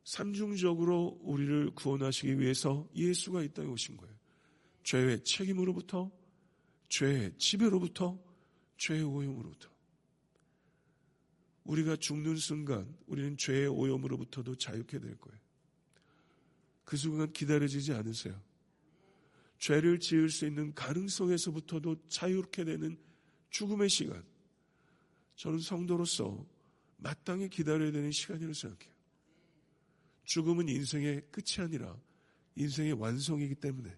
[0.04, 4.14] 삼중적으로 우리를 구원하시기 위해서 예수가 이 땅에 오신 거예요.
[4.82, 6.10] 죄의 책임으로부터,
[6.90, 8.18] 죄, 지배로부터
[8.76, 9.68] 죄의 오염으로부터
[11.64, 15.40] 우리가 죽는 순간 우리는 죄의 오염으로부터도 자유케 될 거예요.
[16.84, 18.38] 그 순간 기다려지지 않으세요.
[19.58, 23.07] 죄를 지을 수 있는 가능성에서부터도 자유롭게 되는
[23.50, 24.24] 죽음의 시간.
[25.36, 26.46] 저는 성도로서
[26.96, 28.92] 마땅히 기다려야 되는 시간이라고 생각해요.
[30.24, 31.96] 죽음은 인생의 끝이 아니라
[32.56, 33.96] 인생의 완성이기 때문에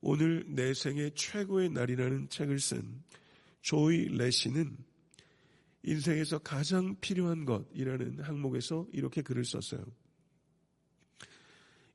[0.00, 3.02] 오늘 내 생의 최고의 날이라는 책을 쓴
[3.62, 4.76] 조이 레시는
[5.84, 9.84] 인생에서 가장 필요한 것이라는 항목에서 이렇게 글을 썼어요.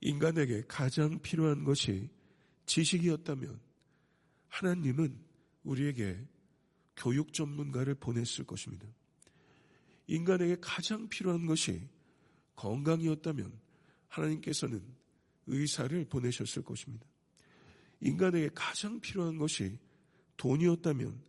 [0.02, 2.10] 인간에게 가장 필요한 것이
[2.66, 3.60] 지식이었다면
[4.50, 5.27] 하나님은
[5.68, 6.18] 우리에게
[6.96, 8.88] 교육 전문가를 보냈을 것입니다.
[10.08, 11.88] 인간에게 가장 필요한 것이
[12.56, 13.52] 건강이었다면
[14.08, 14.82] 하나님께서는
[15.48, 17.06] 의사를 보내셨을 것입니다.
[18.00, 19.78] 인간에게 가장 필요한 것이
[20.38, 21.20] 돈이었다면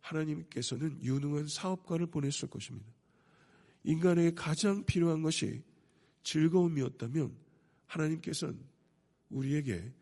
[0.00, 2.90] 하나님께서는 유능한 사업가를 보냈을 것입니다.
[3.84, 5.62] 인간에게 가장 필요한 것이
[6.22, 7.36] 즐거움이었다면
[7.86, 8.58] 하나님께서는
[9.30, 9.92] 우리에게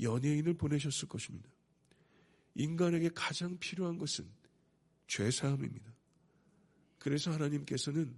[0.00, 1.48] 연예인을 보내셨을 것입니다.
[2.56, 4.26] 인간에게 가장 필요한 것은
[5.06, 5.94] 죄사함입니다.
[6.98, 8.16] 그래서 하나님께서는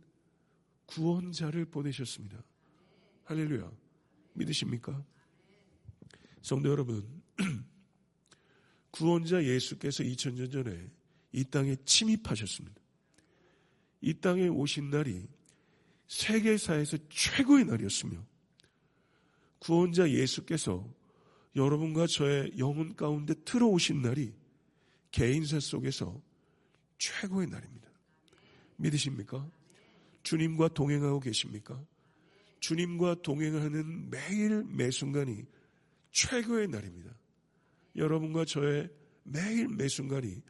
[0.86, 2.42] 구원자를 보내셨습니다.
[3.24, 3.70] 할렐루야.
[4.32, 5.04] 믿으십니까?
[6.40, 7.22] 성도 여러분,
[8.90, 10.88] 구원자 예수께서 2000년 전에
[11.32, 12.80] 이 땅에 침입하셨습니다.
[14.00, 15.28] 이 땅에 오신 날이
[16.06, 18.24] 세계사에서 최고의 날이었으며
[19.58, 20.88] 구원자 예수께서
[21.56, 24.32] 여러분과 저의 영혼 가운데 들어오신 날이
[25.10, 26.20] 개인사 속에서
[26.98, 27.88] 최고의 날입니다.
[28.76, 29.50] 믿으십니까?
[30.22, 31.82] 주님과 동행하고 계십니까?
[32.60, 35.44] 주님과 동행하는 매일 매 순간이
[36.10, 37.10] 최고의 날입니다.
[37.96, 38.90] 여러분과 저의
[39.22, 40.42] 매일 매 순간이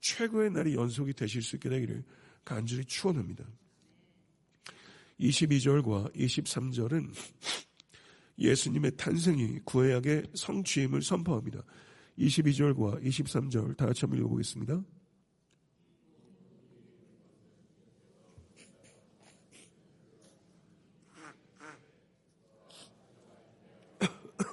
[0.00, 2.04] 최고의 날이 연속이 되실 수 있게 되기를
[2.44, 3.44] 간절히 축원합니다.
[5.20, 7.12] 22절과 23절은
[8.38, 11.62] 예수님의 탄생이 구약의 성취임을 선포합니다.
[12.18, 14.82] 22절과 23절 다 같이 한번 읽어보겠습니다.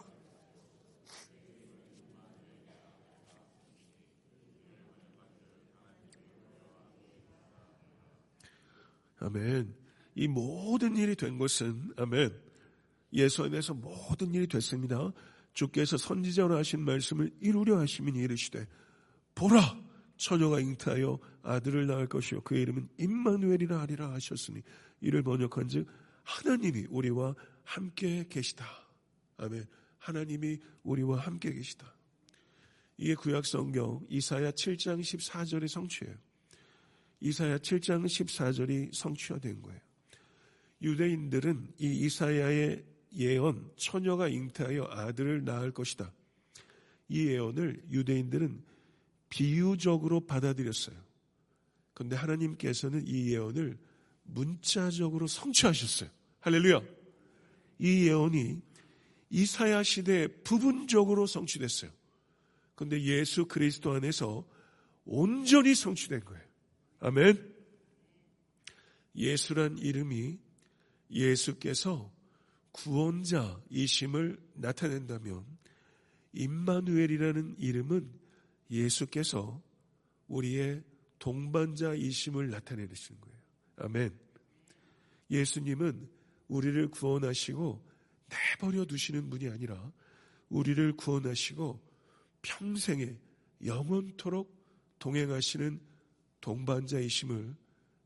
[9.19, 9.73] 아멘.
[10.15, 12.52] 이 모든 일이 된 것은 아멘.
[13.13, 15.11] 예수 안에서 모든 일이 됐습니다.
[15.53, 18.65] 주께서 선지자로 하신 말씀을 이루려 하시면 이르시되
[19.35, 19.79] 보라
[20.17, 24.61] 처녀가 잉태하여 아들을 낳을 것이요 그의 이름은 임마누엘이라 하리라 하셨으니
[25.01, 25.87] 이를 번역한즉
[26.23, 28.65] 하나님이 우리와 함께 계시다.
[29.37, 29.65] 아멘.
[29.99, 31.93] 하나님이 우리와 함께 계시다.
[32.97, 36.15] 이게 구약 성경 이사야 7장 14절의 성취예요.
[37.19, 39.79] 이사야 7장 14절이 성취화된 거예요.
[40.81, 46.11] 유대인들은 이 이사야의 예언, 처녀가 잉태하여 아들을 낳을 것이다.
[47.09, 48.63] 이 예언을 유대인들은
[49.29, 50.95] 비유적으로 받아들였어요.
[51.93, 53.77] 그런데 하나님께서는 이 예언을
[54.23, 56.09] 문자적으로 성취하셨어요.
[56.39, 56.81] 할렐루야.
[57.79, 58.61] 이 예언이
[59.29, 61.91] 이사야 시대에 부분적으로 성취됐어요.
[62.75, 64.47] 그런데 예수 그리스도 안에서
[65.05, 66.43] 온전히 성취된 거예요.
[66.99, 67.53] 아멘.
[69.15, 70.37] 예수란 이름이
[71.09, 72.12] 예수께서
[72.73, 75.45] 구원자이심을 나타낸다면
[76.33, 78.11] 임마누엘이라는 이름은
[78.69, 79.61] 예수께서
[80.27, 80.83] 우리의
[81.19, 83.37] 동반자이심을 나타내시는 거예요.
[83.77, 84.19] 아멘.
[85.29, 86.09] 예수님은
[86.47, 87.87] 우리를 구원하시고
[88.29, 89.91] 내버려 두시는 분이 아니라
[90.49, 91.79] 우리를 구원하시고
[92.41, 93.15] 평생에
[93.63, 94.53] 영원토록
[94.99, 95.79] 동행하시는
[96.41, 97.55] 동반자이심을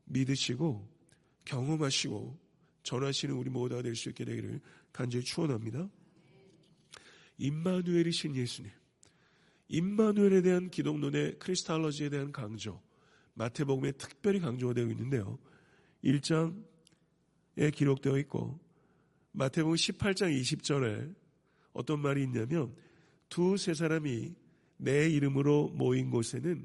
[0.04, 0.88] 믿으시고
[1.44, 2.47] 경험하시고
[2.88, 4.60] 전하시는 우리 모두가 될 수 있게 되기를
[4.92, 5.90] 간절히 축원합니다.
[7.36, 8.70] 임마누엘이신 예수님.
[9.68, 12.80] 임마누엘에 대한 기독론의 크리스탈러지에 대한 강조.
[13.34, 15.38] 마태복음에 특별히 강조가 되어 있는데요.
[16.02, 16.54] 1장에
[17.74, 18.58] 기록되어 있고
[19.32, 21.14] 마태복음 18장 20절에
[21.74, 22.74] 어떤 말이 있냐면
[23.28, 24.34] 두 세 사람이
[24.78, 26.64] 내 이름으로 모인 곳에는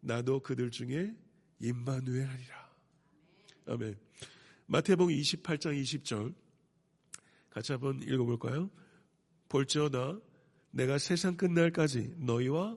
[0.00, 1.12] 나도 그들 중에
[1.58, 2.70] 임마누엘 하리라.
[3.66, 3.96] 아멘.
[4.66, 6.34] 마태복음 28장 20절
[7.50, 8.70] 같이 한번 읽어볼까요?
[9.48, 10.18] 볼지어다
[10.70, 12.76] 내가 세상 끝날까지 너희와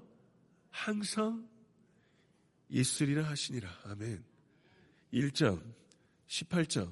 [0.69, 1.49] 항상
[2.69, 3.69] 있으리라 하시니라.
[3.85, 4.23] 아멘.
[5.13, 5.63] 1장,
[6.27, 6.91] 18장,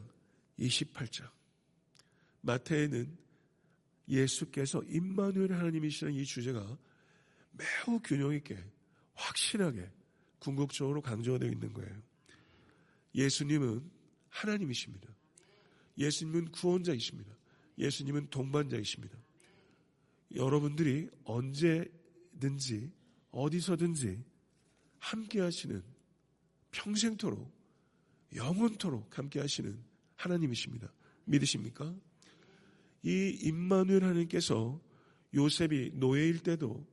[0.58, 1.30] 28장.
[2.42, 3.18] 마태에는
[4.08, 6.78] 예수께서 임마누엘 하나님이시라는 이 주제가
[7.52, 8.58] 매우 균형 있게
[9.14, 9.92] 확실하게
[10.40, 11.94] 궁극적으로 강조가 되어 있는 거예요.
[13.14, 13.95] 예수님은
[14.36, 15.08] 하나님이십니다.
[15.98, 17.34] 예수님은 구원자이십니다.
[17.78, 19.18] 예수님은 동반자이십니다.
[20.36, 22.92] 여러분들이 언제든지
[23.32, 24.24] 어디서든지
[25.00, 25.82] 함께 하시는
[26.72, 27.54] 평생토록
[28.36, 29.82] 영원토록 함께 하시는
[30.16, 30.92] 하나님이십니다.
[31.26, 31.96] 믿으십니까?
[33.04, 34.82] 이 임마누엘 하나님께서
[35.34, 36.86] 요셉이 노예일 때도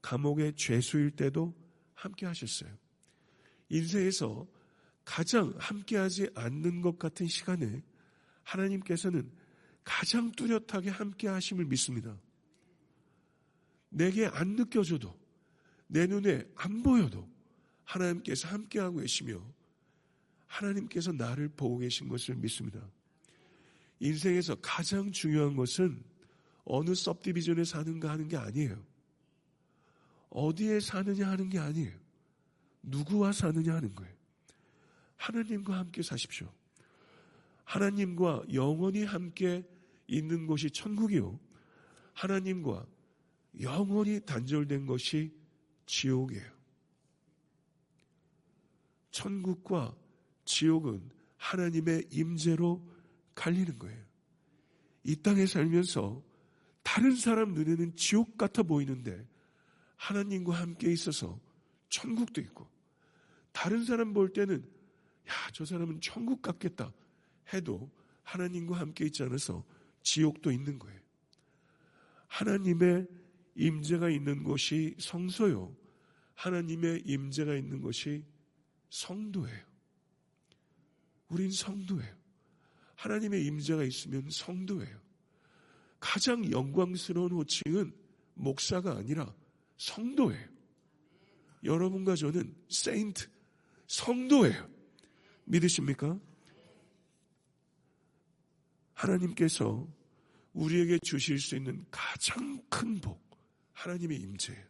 [0.00, 1.54] 감옥의 죄수일 때도
[1.94, 2.70] 함께 하셨어요.
[3.68, 4.46] 인생에서
[5.06, 7.82] 가장 함께하지 않는 것 같은 시간에
[8.42, 9.30] 하나님께서는
[9.84, 12.18] 가장 뚜렷하게 함께 하심을 믿습니다.
[13.88, 15.16] 내게 안 느껴져도
[15.86, 17.26] 내 눈에 안 보여도
[17.84, 19.40] 하나님께서 함께하고 계시며
[20.48, 22.80] 하나님께서 나를 보고 계신 것을 믿습니다.
[24.00, 26.02] 인생에서 가장 중요한 것은
[26.64, 28.84] 어느 섭디비전에 사는가 하는 게 아니에요.
[30.30, 31.96] 어디에 사느냐 하는 게 아니에요.
[32.82, 34.15] 누구와 사느냐 하는 거예요.
[35.26, 36.52] 하나님과 함께 사십시오.
[37.64, 39.64] 하나님과 영원히 함께
[40.06, 41.38] 있는 곳이 천국이요.
[42.12, 42.86] 하나님과
[43.60, 45.32] 영원히 단절된 것이
[45.86, 46.44] 지옥이에요.
[49.10, 49.96] 천국과
[50.44, 52.86] 지옥은 하나님의 임재로
[53.34, 54.04] 갈리는 거예요.
[55.02, 56.22] 이 땅에 살면서
[56.84, 59.26] 다른 사람 눈에는 지옥 같아 보이는데
[59.96, 61.40] 하나님과 함께 있어서
[61.88, 62.68] 천국도 있고
[63.50, 64.75] 다른 사람 볼 때는
[65.28, 66.92] 야, 저 사람은 천국 같겠다
[67.52, 67.90] 해도
[68.22, 69.64] 하나님과 함께 있지 않아서
[70.02, 71.00] 지옥도 있는 거예요.
[72.28, 73.06] 하나님의
[73.54, 75.74] 임재가 있는 곳이 성소요.
[76.34, 78.24] 하나님의 임재가 있는 곳이
[78.90, 79.64] 성도예요.
[81.28, 82.14] 우린 성도예요.
[82.96, 85.00] 하나님의 임재가 있으면 성도예요.
[85.98, 87.92] 가장 영광스러운 호칭은
[88.34, 89.34] 목사가 아니라
[89.78, 90.48] 성도예요.
[91.64, 93.28] 여러분과 저는 세인트,
[93.86, 94.75] 성도예요.
[95.46, 96.18] 믿으십니까?
[98.94, 99.86] 하나님께서
[100.52, 103.20] 우리에게 주실 수 있는 가장 큰 복,
[103.72, 104.64] 하나님의 임재예요.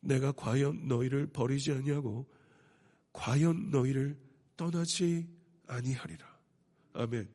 [0.00, 2.26] 내가 과연 너희를 버리지 아니하고
[3.12, 4.18] 과연 너희를
[4.56, 5.28] 떠나지
[5.66, 6.40] 아니하리라.
[6.94, 7.32] 아멘.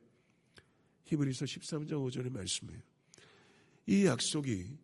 [1.04, 2.80] 히브리서 13장 5절의 말씀이에요.
[3.86, 4.76] 이 약속이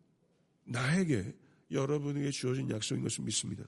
[0.64, 1.34] 나에게
[1.70, 3.64] 여러분에게 주어진 약속인 것을 믿습니다.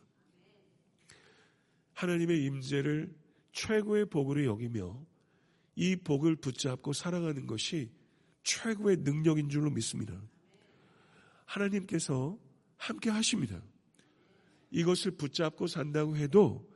[1.97, 3.15] 하나님의 임재를
[3.53, 5.03] 최고의 복으로 여기며
[5.77, 7.91] 이 복을 붙잡고 살아가는 것이
[8.43, 10.15] 최고의 능력인 줄로 믿습니다.
[11.47, 12.39] 하나님께서
[12.77, 13.63] 함께 하십니다.
[14.71, 16.71] 이것을 붙잡고 산다고 해도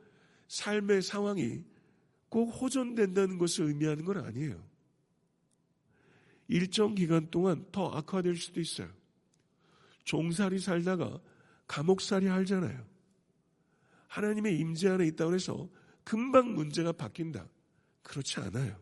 [0.47, 1.63] 삶의 상황이
[2.27, 4.67] 꼭 호전된다는 것을 의미하는 건 아니에요.
[6.47, 8.89] 일정 기간 동안 더 악화될 수도 있어요.
[10.03, 11.21] 종살이 살다가
[11.67, 12.90] 감옥살이 하잖아요.
[14.11, 15.69] 하나님의 임재 안에 있다고 해서
[16.03, 17.47] 금방 문제가 바뀐다.
[18.01, 18.77] 그렇지 않아요.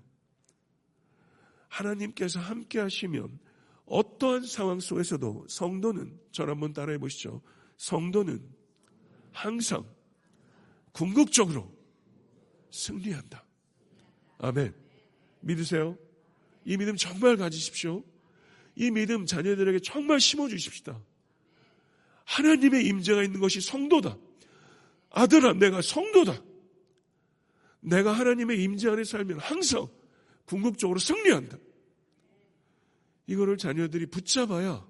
[1.67, 3.37] 하나님께서 함께 하시면
[3.85, 7.43] 어떠한 상황 속에서도 성도는 저를 한번 따라해 보시죠.
[7.77, 8.43] 성도는
[9.31, 9.85] 항상
[10.93, 11.71] 궁극적으로
[12.71, 13.45] 승리한다.
[14.39, 14.73] 아멘.
[15.41, 15.95] 믿으세요?
[16.65, 18.03] 이 믿음 정말 가지십시오.
[18.75, 20.99] 이 믿음 자녀들에게 정말 심어 주십시다.
[22.25, 24.17] 하나님의 임재가 있는 것이 성도다.
[25.10, 26.41] 아들아, 내가 성도다.
[27.82, 29.88] 내가 하나님의 임재 안에 살면 항상
[30.45, 31.58] 궁극적으로 승리한다.
[33.28, 34.86] 이거를 자녀들이 붙잡아야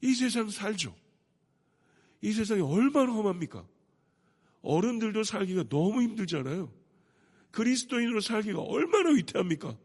[0.00, 0.94] 이 세상 살죠.
[2.20, 3.66] 이 세상이 얼마나 험합니까?
[4.62, 6.72] 어른들도 살기가 너무 힘들잖아요.
[7.50, 9.76] 그리스도인으로 살기가 얼마나 위태합니까?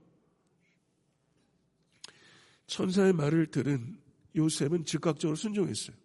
[2.68, 4.00] 천사의 말을 들은
[4.36, 5.96] 요셉은 즉각적으로 순종했어요.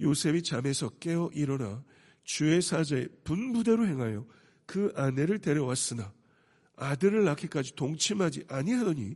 [0.00, 1.84] 요셉이 잠에서 깨어 일어나
[2.24, 4.26] 주의 사자의 분부대로 행하여
[4.66, 6.12] 그 아내를 데려왔으나
[6.76, 9.14] 아들을 낳기까지 동침하지 아니하더니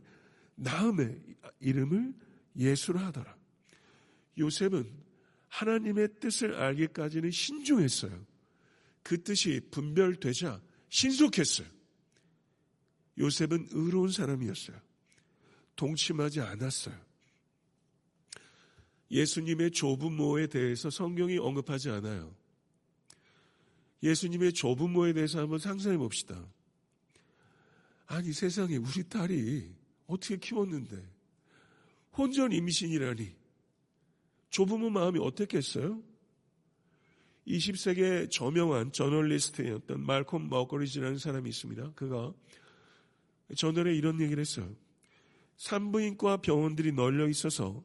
[0.55, 1.19] 나음의
[1.59, 2.13] 이름을
[2.55, 3.35] 예수라 하더라.
[4.37, 4.89] 요셉은
[5.47, 8.25] 하나님의 뜻을 알기까지는 신중했어요.
[9.03, 11.67] 그 뜻이 분별되자 신속했어요.
[13.17, 14.79] 요셉은 의로운 사람이었어요.
[15.75, 16.95] 동침하지 않았어요.
[19.11, 22.35] 예수님의 조부모에 대해서 성경이 언급하지 않아요.
[24.03, 26.45] 예수님의 조부모에 대해서 한번 상상해 봅시다.
[28.07, 29.71] 아니 세상에 우리 딸이
[30.07, 31.01] 어떻게 키웠는데
[32.17, 33.35] 혼전 임신이라니
[34.49, 36.01] 조부모 마음이 어땠겠어요?
[37.47, 41.93] 20세기의 저명한 저널리스트였던 말콤 머거리지라는 사람이 있습니다.
[41.93, 42.33] 그가
[43.55, 44.69] 저널에 이런 얘기를 했어요.
[45.57, 47.83] 산부인과 병원들이 널려 있어서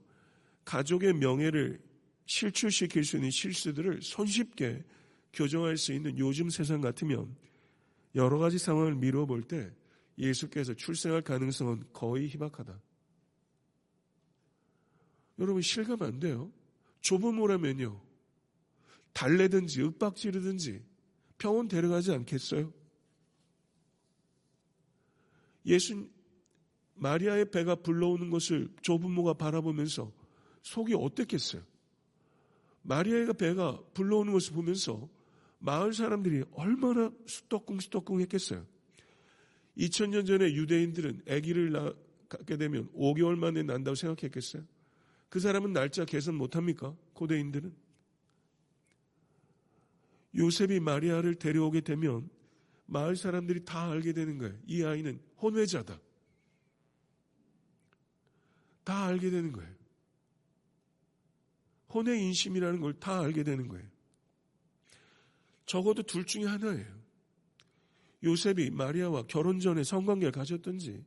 [0.64, 1.80] 가족의 명예를
[2.26, 4.82] 실추시킬 수 있는 실수들을 손쉽게
[5.34, 7.36] 교정할 수 있는 요즘 세상 같으면
[8.14, 9.70] 여러 가지 상황을 미루어 볼 때
[10.16, 12.80] 예수께서 출생할 가능성은 거의 희박하다.
[15.38, 16.52] 여러분 실감 안 돼요.
[17.00, 18.00] 좁은 오라면요.
[19.12, 20.82] 달래든지 윽박 지르든지
[21.38, 22.72] 병원 데려가지 않겠어요?
[25.66, 26.08] 예수
[26.94, 30.12] 마리아의 배가 불러오는 것을 조부모가 바라보면서
[30.62, 31.62] 속이 어땠겠어요?
[32.82, 35.08] 마리아의 배가 불러오는 것을 보면서
[35.64, 38.66] 마을 사람들이 얼마나 수떡궁 수떡궁 했겠어요?
[39.78, 44.62] 2000년 전에 유대인들은 아기를 낳게 되면 5개월 만에 난다고 생각했겠어요?
[45.30, 46.94] 그 사람은 날짜 계산 못합니까?
[47.14, 47.74] 고대인들은?
[50.36, 52.28] 요셉이 마리아를 데려오게 되면
[52.84, 54.54] 마을 사람들이 다 알게 되는 거예요.
[54.66, 55.98] 이 아이는 혼외자다.
[58.84, 59.74] 다 알게 되는 거예요.
[61.88, 63.93] 혼외 인심이라는 걸 다 알게 되는 거예요.
[65.66, 67.04] 적어도 둘 중에 하나예요.
[68.22, 71.04] 요셉이 마리아와 결혼 전에 성관계를 가졌던지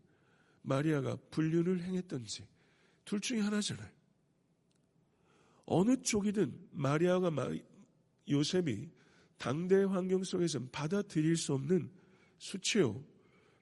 [0.61, 2.47] 마리아가 불륜을 행했던지
[3.05, 3.89] 둘 중에 하나잖아요.
[5.65, 7.31] 어느 쪽이든 마리아가
[8.29, 8.89] 요셉이
[9.37, 11.91] 당대 환경 속에서는 받아들일 수 없는
[12.37, 13.03] 수치요,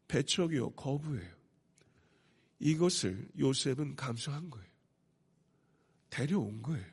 [0.08, 1.36] 배척이요, 거부예요.
[2.60, 4.68] 이것을 요셉은 감수한 거예요.
[6.10, 6.86] 데려온 거예요.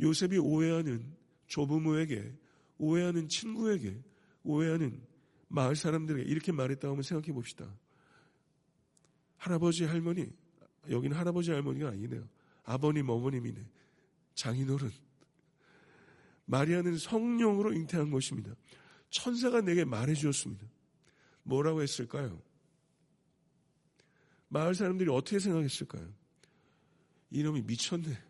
[0.00, 1.17] 요셉이 오해하는
[1.48, 2.32] 조부모에게,
[2.78, 4.00] 오해하는 친구에게,
[4.44, 5.02] 오해하는
[5.48, 7.68] 마을 사람들에게 이렇게 말했다고 한번 생각해 봅시다.
[9.36, 10.30] 할아버지, 할머니,
[10.88, 12.28] 여기는 할아버지, 할머니가 아니네요.
[12.64, 13.66] 아버님, 어머님이네.
[14.34, 14.90] 장인어른.
[16.44, 18.54] 마리아는 성령으로 잉태한 것입니다.
[19.10, 20.66] 천사가 내게 말해 주었습니다.
[21.42, 22.40] 뭐라고 했을까요?
[24.48, 26.08] 마을 사람들이 어떻게 생각했을까요?
[27.30, 28.27] 이놈이 미쳤네.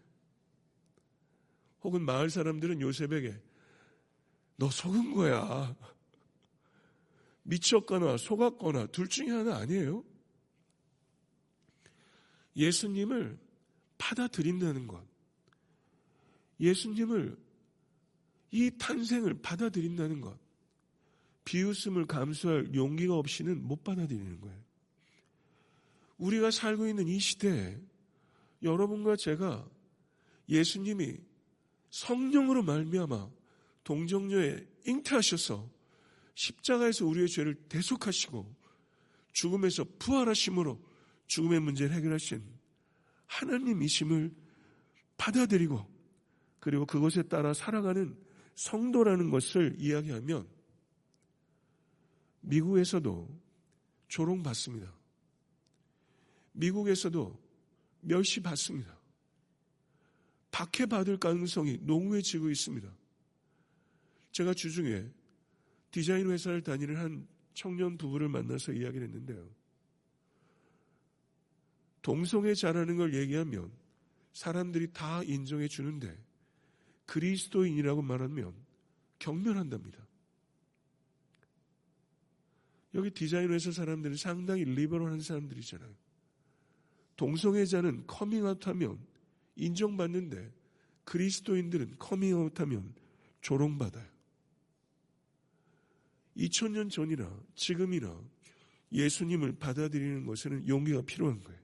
[1.83, 3.41] 혹은 마을 사람들은 요셉에게
[4.57, 5.77] 너 속은 거야.
[7.45, 10.05] 미쳤거나 속았거나 둘 중에 하나 아니에요?
[12.57, 13.39] 예수님을
[13.97, 15.03] 받아들인다는 것.
[16.61, 17.39] 예수님을
[18.51, 20.39] 이 탄생을 받아들인다는 것.
[21.45, 24.69] 비웃음을 감수할 용기가 없이는 못 받아들이는 거예요.
[26.19, 27.79] 우리가 살고 있는 이 시대에
[28.63, 29.67] 여러분과 제가
[30.49, 31.28] 예수님이
[31.91, 33.31] 성령으로 말미암아
[33.85, 35.71] 동정녀에 잉태하셔서
[36.35, 38.55] 십자가에서 우리의 죄를 대속하시고
[39.33, 40.81] 죽음에서 부활하심으로
[41.27, 42.43] 죽음의 문제를 해결하신
[43.27, 44.35] 하나님이심을
[45.17, 45.87] 받아들이고
[46.61, 48.17] 그리고 그것에 따라 살아가는
[48.55, 50.49] 성도라는 것을 이야기하면
[52.41, 53.41] 미국에서도
[54.09, 54.93] 조롱받습니다.
[56.53, 57.39] 미국에서도
[58.01, 58.98] 멸시받습니다.
[60.59, 62.93] 박해받을 가능성이 농후해지고 있습니다.
[64.33, 65.09] 제가 주중에
[65.93, 69.49] 디자인 회사를 다니는 한 청년 부부를 만나서 이야기를 했는데요.
[72.03, 73.71] 동성애 잘하는 걸 얘기하면
[74.33, 76.17] 사람들이 다 인정해 주는데
[77.07, 78.53] 그리스도인이라고 말하면
[79.21, 80.07] 경멸한답니다.
[82.95, 85.95] 여기 디자인 회사 사람들은 상당히 리버럴한 사람들이잖아요.
[87.17, 89.18] 동성애자는 커밍아웃하면
[89.59, 90.51] 인정받는데
[91.05, 92.95] 그리스도인들은 커밍아웃하면
[93.41, 94.07] 조롱받아요.
[96.37, 98.19] 2000년 전이나 지금이나
[98.93, 101.61] 예수님을 받아들이는 것에는 용기가 필요한 거예요.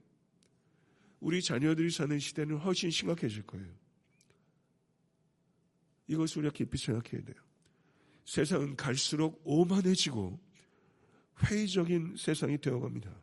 [1.21, 3.73] 우리 자녀들이 사는 시대는 훨씬 심각해질 거예요.
[6.07, 7.37] 이것을 우리가 깊이 생각해야 돼요.
[8.25, 10.39] 세상은 갈수록 오만해지고
[11.45, 13.15] 회의적인 세상이 되어갑니다.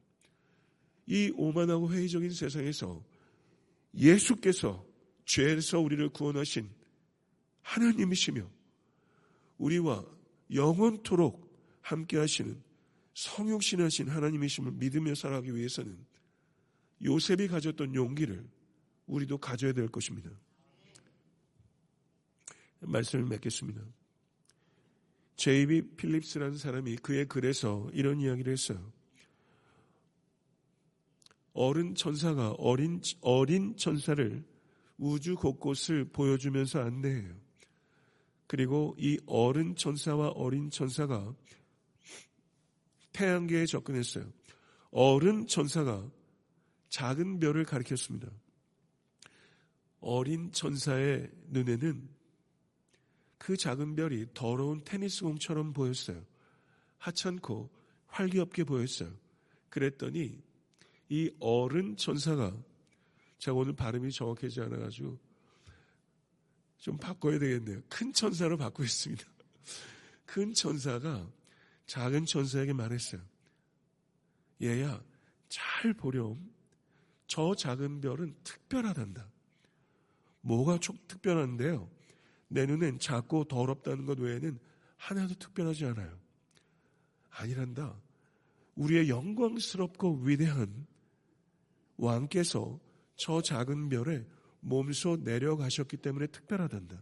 [1.06, 3.04] 이 오만하고 회의적인 세상에서
[3.94, 4.84] 예수께서
[5.24, 6.68] 죄에서 우리를 구원하신
[7.62, 8.48] 하나님이시며
[9.58, 10.04] 우리와
[10.52, 12.60] 영원토록 함께 하시는
[13.14, 15.98] 성육신하신 하나님이심을 믿으며 살아가기 위해서는
[17.04, 18.44] 요셉이 가졌던 용기를
[19.06, 20.30] 우리도 가져야 될 것입니다.
[22.80, 23.82] 말씀을 맺겠습니다.
[25.36, 28.92] 제이비 필립스라는 사람이 그의 글에서 이런 이야기를 했어요.
[31.52, 34.44] 어른 천사가 어린, 어린 천사를
[34.96, 37.34] 우주 곳곳을 보여주면서 안내해요.
[38.46, 41.34] 그리고 이 어른 천사와 어린 천사가
[43.12, 44.30] 태양계에 접근했어요.
[44.90, 46.10] 어른 천사가
[46.88, 48.30] 작은 별을 가리켰습니다.
[50.00, 52.08] 어린 천사의 눈에는
[53.38, 56.22] 그 작은 별이 더러운 테니스공처럼 보였어요.
[56.98, 57.70] 하찮고
[58.06, 59.10] 활기 없게 보였어요.
[59.70, 60.42] 그랬더니
[61.12, 62.56] 이 어른 천사가
[63.36, 65.18] 제가 오늘 발음이 정확하지 않아가지고
[66.78, 67.82] 좀 바꿔야 되겠네요.
[67.90, 69.22] 큰 천사로 바꾸겠습니다.
[70.24, 71.30] 큰 천사가
[71.84, 73.20] 작은 천사에게 말했어요.
[74.62, 75.04] 얘야,
[75.50, 76.50] 잘 보렴.
[77.26, 79.30] 저 작은 별은 특별하단다.
[80.40, 81.90] 뭐가 çok 특별한데요?
[82.48, 84.58] 내 눈엔 작고 더럽다는 것 외에는
[84.96, 86.18] 하나도 특별하지 않아요.
[87.28, 88.00] 아니란다.
[88.76, 90.86] 우리의 영광스럽고 위대한
[92.02, 92.80] 왕께서
[93.14, 94.26] 저 작은 별에
[94.58, 97.00] 몸소 내려가셨기 때문에 특별하단다.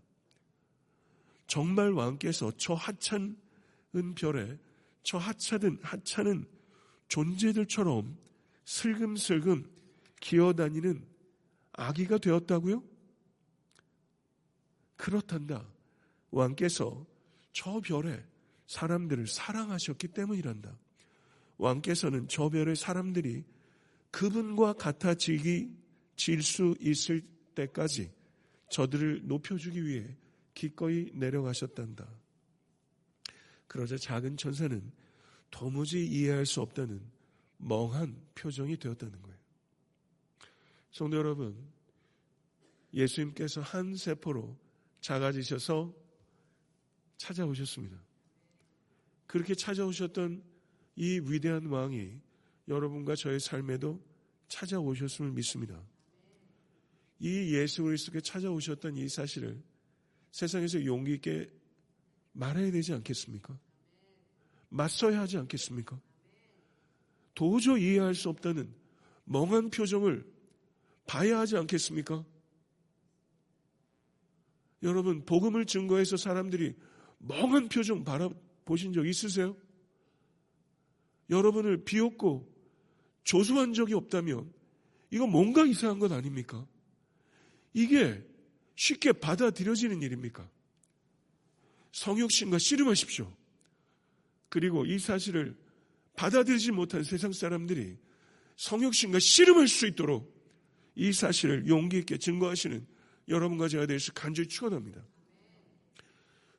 [1.46, 3.34] 정말 왕께서 저 하찮은
[4.14, 4.58] 별에
[5.02, 6.46] 저 하찮은 하찮은
[7.08, 8.18] 존재들처럼
[8.66, 9.64] 슬금슬금
[10.20, 11.02] 기어다니는
[11.72, 12.84] 아기가 되었다고요?
[14.96, 15.66] 그렇단다.
[16.30, 17.06] 왕께서
[17.52, 18.22] 저 별에
[18.66, 20.78] 사람들을 사랑하셨기 때문이란다.
[21.56, 23.44] 왕께서는 저 별의 사람들이
[24.10, 25.80] 그분과 같아지기
[26.16, 27.22] 질 수 있을
[27.54, 28.12] 때까지
[28.70, 30.16] 저들을 높여주기 위해
[30.54, 32.06] 기꺼이 내려가셨단다.
[33.66, 34.92] 그러자 작은 천사는
[35.50, 37.00] 도무지 이해할 수 없다는
[37.56, 39.38] 멍한 표정이 되었다는 거예요.
[40.92, 41.56] 성도 여러분,
[42.92, 44.56] 예수님께서 한 세포로
[45.00, 45.94] 작아지셔서
[47.16, 47.96] 찾아오셨습니다.
[49.26, 50.42] 그렇게 찾아오셨던
[50.96, 52.20] 이 위대한 왕이
[52.70, 54.00] 여러분과 저의 삶에도
[54.48, 55.82] 찾아오셨음을 믿습니다.
[57.18, 59.60] 이 예수 그리스도께 찾아오셨던 이 사실을
[60.30, 61.50] 세상에서 용기 있게
[62.32, 63.58] 말해야 되지 않겠습니까?
[64.68, 66.00] 맞서야 하지 않겠습니까?
[67.34, 68.72] 도저히 이해할 수 없다는
[69.24, 70.24] 멍한 표정을
[71.06, 72.24] 봐야 하지 않겠습니까?
[74.82, 76.76] 여러분, 복음을 증거해서 사람들이
[77.18, 79.56] 멍한 표정 바라보신 적 있으세요?
[81.28, 82.49] 여러분을 비웃고
[83.24, 84.52] 조수한 적이 없다면
[85.10, 86.66] 이거 뭔가 이상한 것 아닙니까?
[87.72, 88.22] 이게
[88.76, 90.48] 쉽게 받아들여지는 일입니까?
[91.92, 93.32] 성욕심과 씨름하십시오.
[94.48, 95.56] 그리고 이 사실을
[96.16, 97.96] 받아들이지 못한 세상 사람들이
[98.56, 100.38] 성욕심과 씨름할 수 있도록
[100.94, 102.86] 이 사실을 용기 있게 증거하시는
[103.28, 105.02] 여러분과 제가 될수 간절히 축원합니다.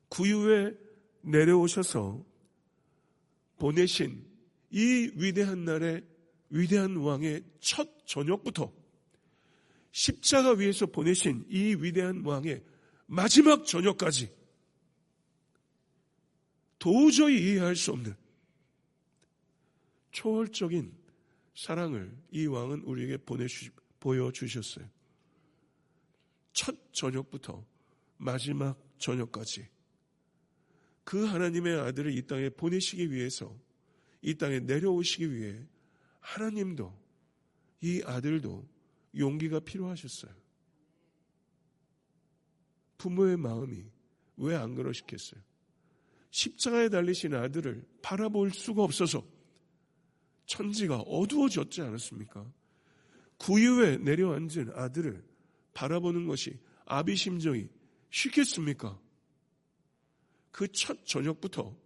[0.08, 0.74] 구유에
[1.22, 2.24] 내려오셔서
[3.58, 4.26] 보내신
[4.70, 6.02] 이 위대한 날의
[6.52, 8.70] 위대한 왕의 첫 저녁부터
[9.90, 12.62] 십자가 위에서 보내신 이 위대한 왕의
[13.06, 14.30] 마지막 저녁까지
[16.78, 18.14] 도저히 이해할 수 없는
[20.10, 20.92] 초월적인
[21.54, 24.86] 사랑을 이 왕은 우리에게 보내주, 보여주셨어요.
[26.52, 27.64] 첫 저녁부터
[28.18, 29.68] 마지막 저녁까지
[31.04, 33.58] 그 하나님의 아들을 이 땅에 보내시기 위해서
[34.20, 35.66] 이 땅에 내려오시기 위해
[36.22, 36.98] 하나님도
[37.82, 38.66] 이 아들도
[39.18, 40.32] 용기가 필요하셨어요.
[42.98, 43.84] 부모의 마음이
[44.38, 45.40] 왜 안 그러시겠어요?
[46.30, 49.26] 십자가에 달리신 아들을 바라볼 수가 없어서
[50.46, 52.50] 천지가 어두워졌지 않았습니까?
[53.38, 55.22] 구유에 내려앉은 아들을
[55.74, 57.68] 바라보는 것이 아비 심정이
[58.10, 58.98] 쉽겠습니까?
[60.50, 61.76] 그 첫 저녁부터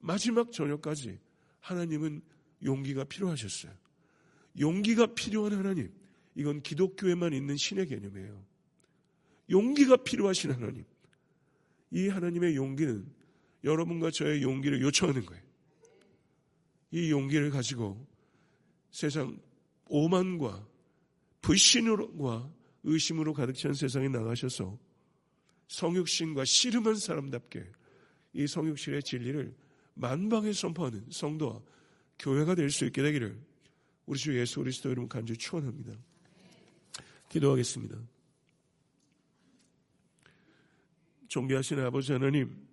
[0.00, 1.18] 마지막 저녁까지
[1.60, 2.22] 하나님은
[2.62, 3.72] 용기가 필요하셨어요.
[4.58, 5.92] 용기가 필요한 하나님.
[6.34, 8.44] 이건 기독교에만 있는 신의 개념이에요.
[9.50, 10.84] 용기가 필요하신 하나님.
[11.90, 13.06] 이 하나님의 용기는
[13.64, 15.42] 여러분과 저의 용기를 요청하는 거예요.
[16.90, 18.06] 이 용기를 가지고
[18.90, 19.38] 세상
[19.88, 20.66] 오만과
[21.40, 22.52] 불신과
[22.84, 24.78] 의심으로 가득 찬 세상에 나가셔서
[25.68, 27.64] 성육신과 씨름한 사람답게
[28.34, 29.54] 이 성육신의 진리를
[29.94, 31.60] 만방에 선포하는 성도와
[32.18, 33.38] 교회가 될 수 있게 되기를
[34.06, 35.92] 우리 주 예수 그리스도 이름 간절히 축원합니다.
[37.28, 37.98] 기도하겠습니다.
[41.28, 42.66] 존귀하신 아버지 하나님,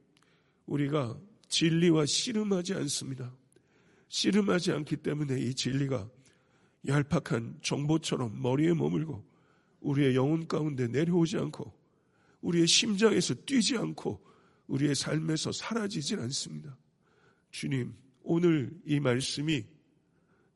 [0.66, 1.20] 우리가
[1.50, 3.36] 진리와 씨름하지 않습니다.
[4.08, 6.10] 씨름하지 않기 때문에 이 진리가
[6.88, 9.24] 얄팍한 정보처럼 머리에 머물고
[9.82, 11.74] 우리의 영혼 가운데 내려오지 않고
[12.42, 14.24] 우리의 심장에서 뛰지 않고
[14.68, 16.78] 우리의 삶에서 사라지질 않습니다.
[17.52, 17.94] 주님,
[18.26, 19.64] 오늘 이 말씀이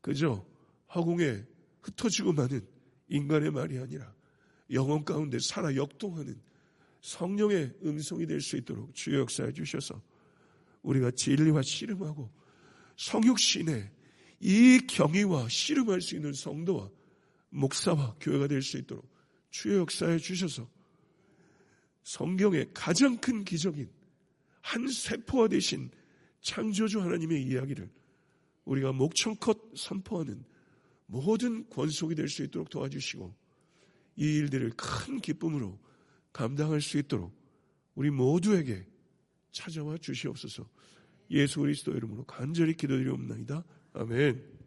[0.02, 0.46] 그저
[0.94, 1.46] 허공에
[1.82, 2.66] 흩어지고 마는
[3.08, 4.14] 인간의 말이 아니라
[4.72, 6.40] 영혼 가운데 살아 역동하는
[7.02, 10.02] 성령의 음성이 될 수 있도록 주여 역사해 주셔서
[10.82, 12.30] 우리가 진리와 씨름하고
[12.98, 13.92] 성육신의
[14.42, 16.90] 이 경의와 씨름할 수 있는 성도와
[17.50, 19.08] 목사와 교회가 될 수 있도록
[19.52, 20.68] 주여 역사해 주셔서
[22.04, 23.90] 성경의 가장 큰 기적인
[24.62, 25.92] 한 세포화 되신
[26.42, 27.90] 창조주 하나님의 이야기를
[28.66, 30.44] 우리가 목청껏 선포하는
[31.06, 33.34] 모든 권속이 될 수 있도록 도와주시고
[34.18, 35.80] 이 일들을 큰 기쁨으로
[36.32, 37.34] 감당할 수 있도록
[37.96, 38.86] 우리 모두에게
[39.52, 40.70] 찾아와 주시옵소서.
[41.32, 43.64] 예수 그리스도 이름으로 간절히 기도드리옵나이다.
[43.94, 44.59] 아멘.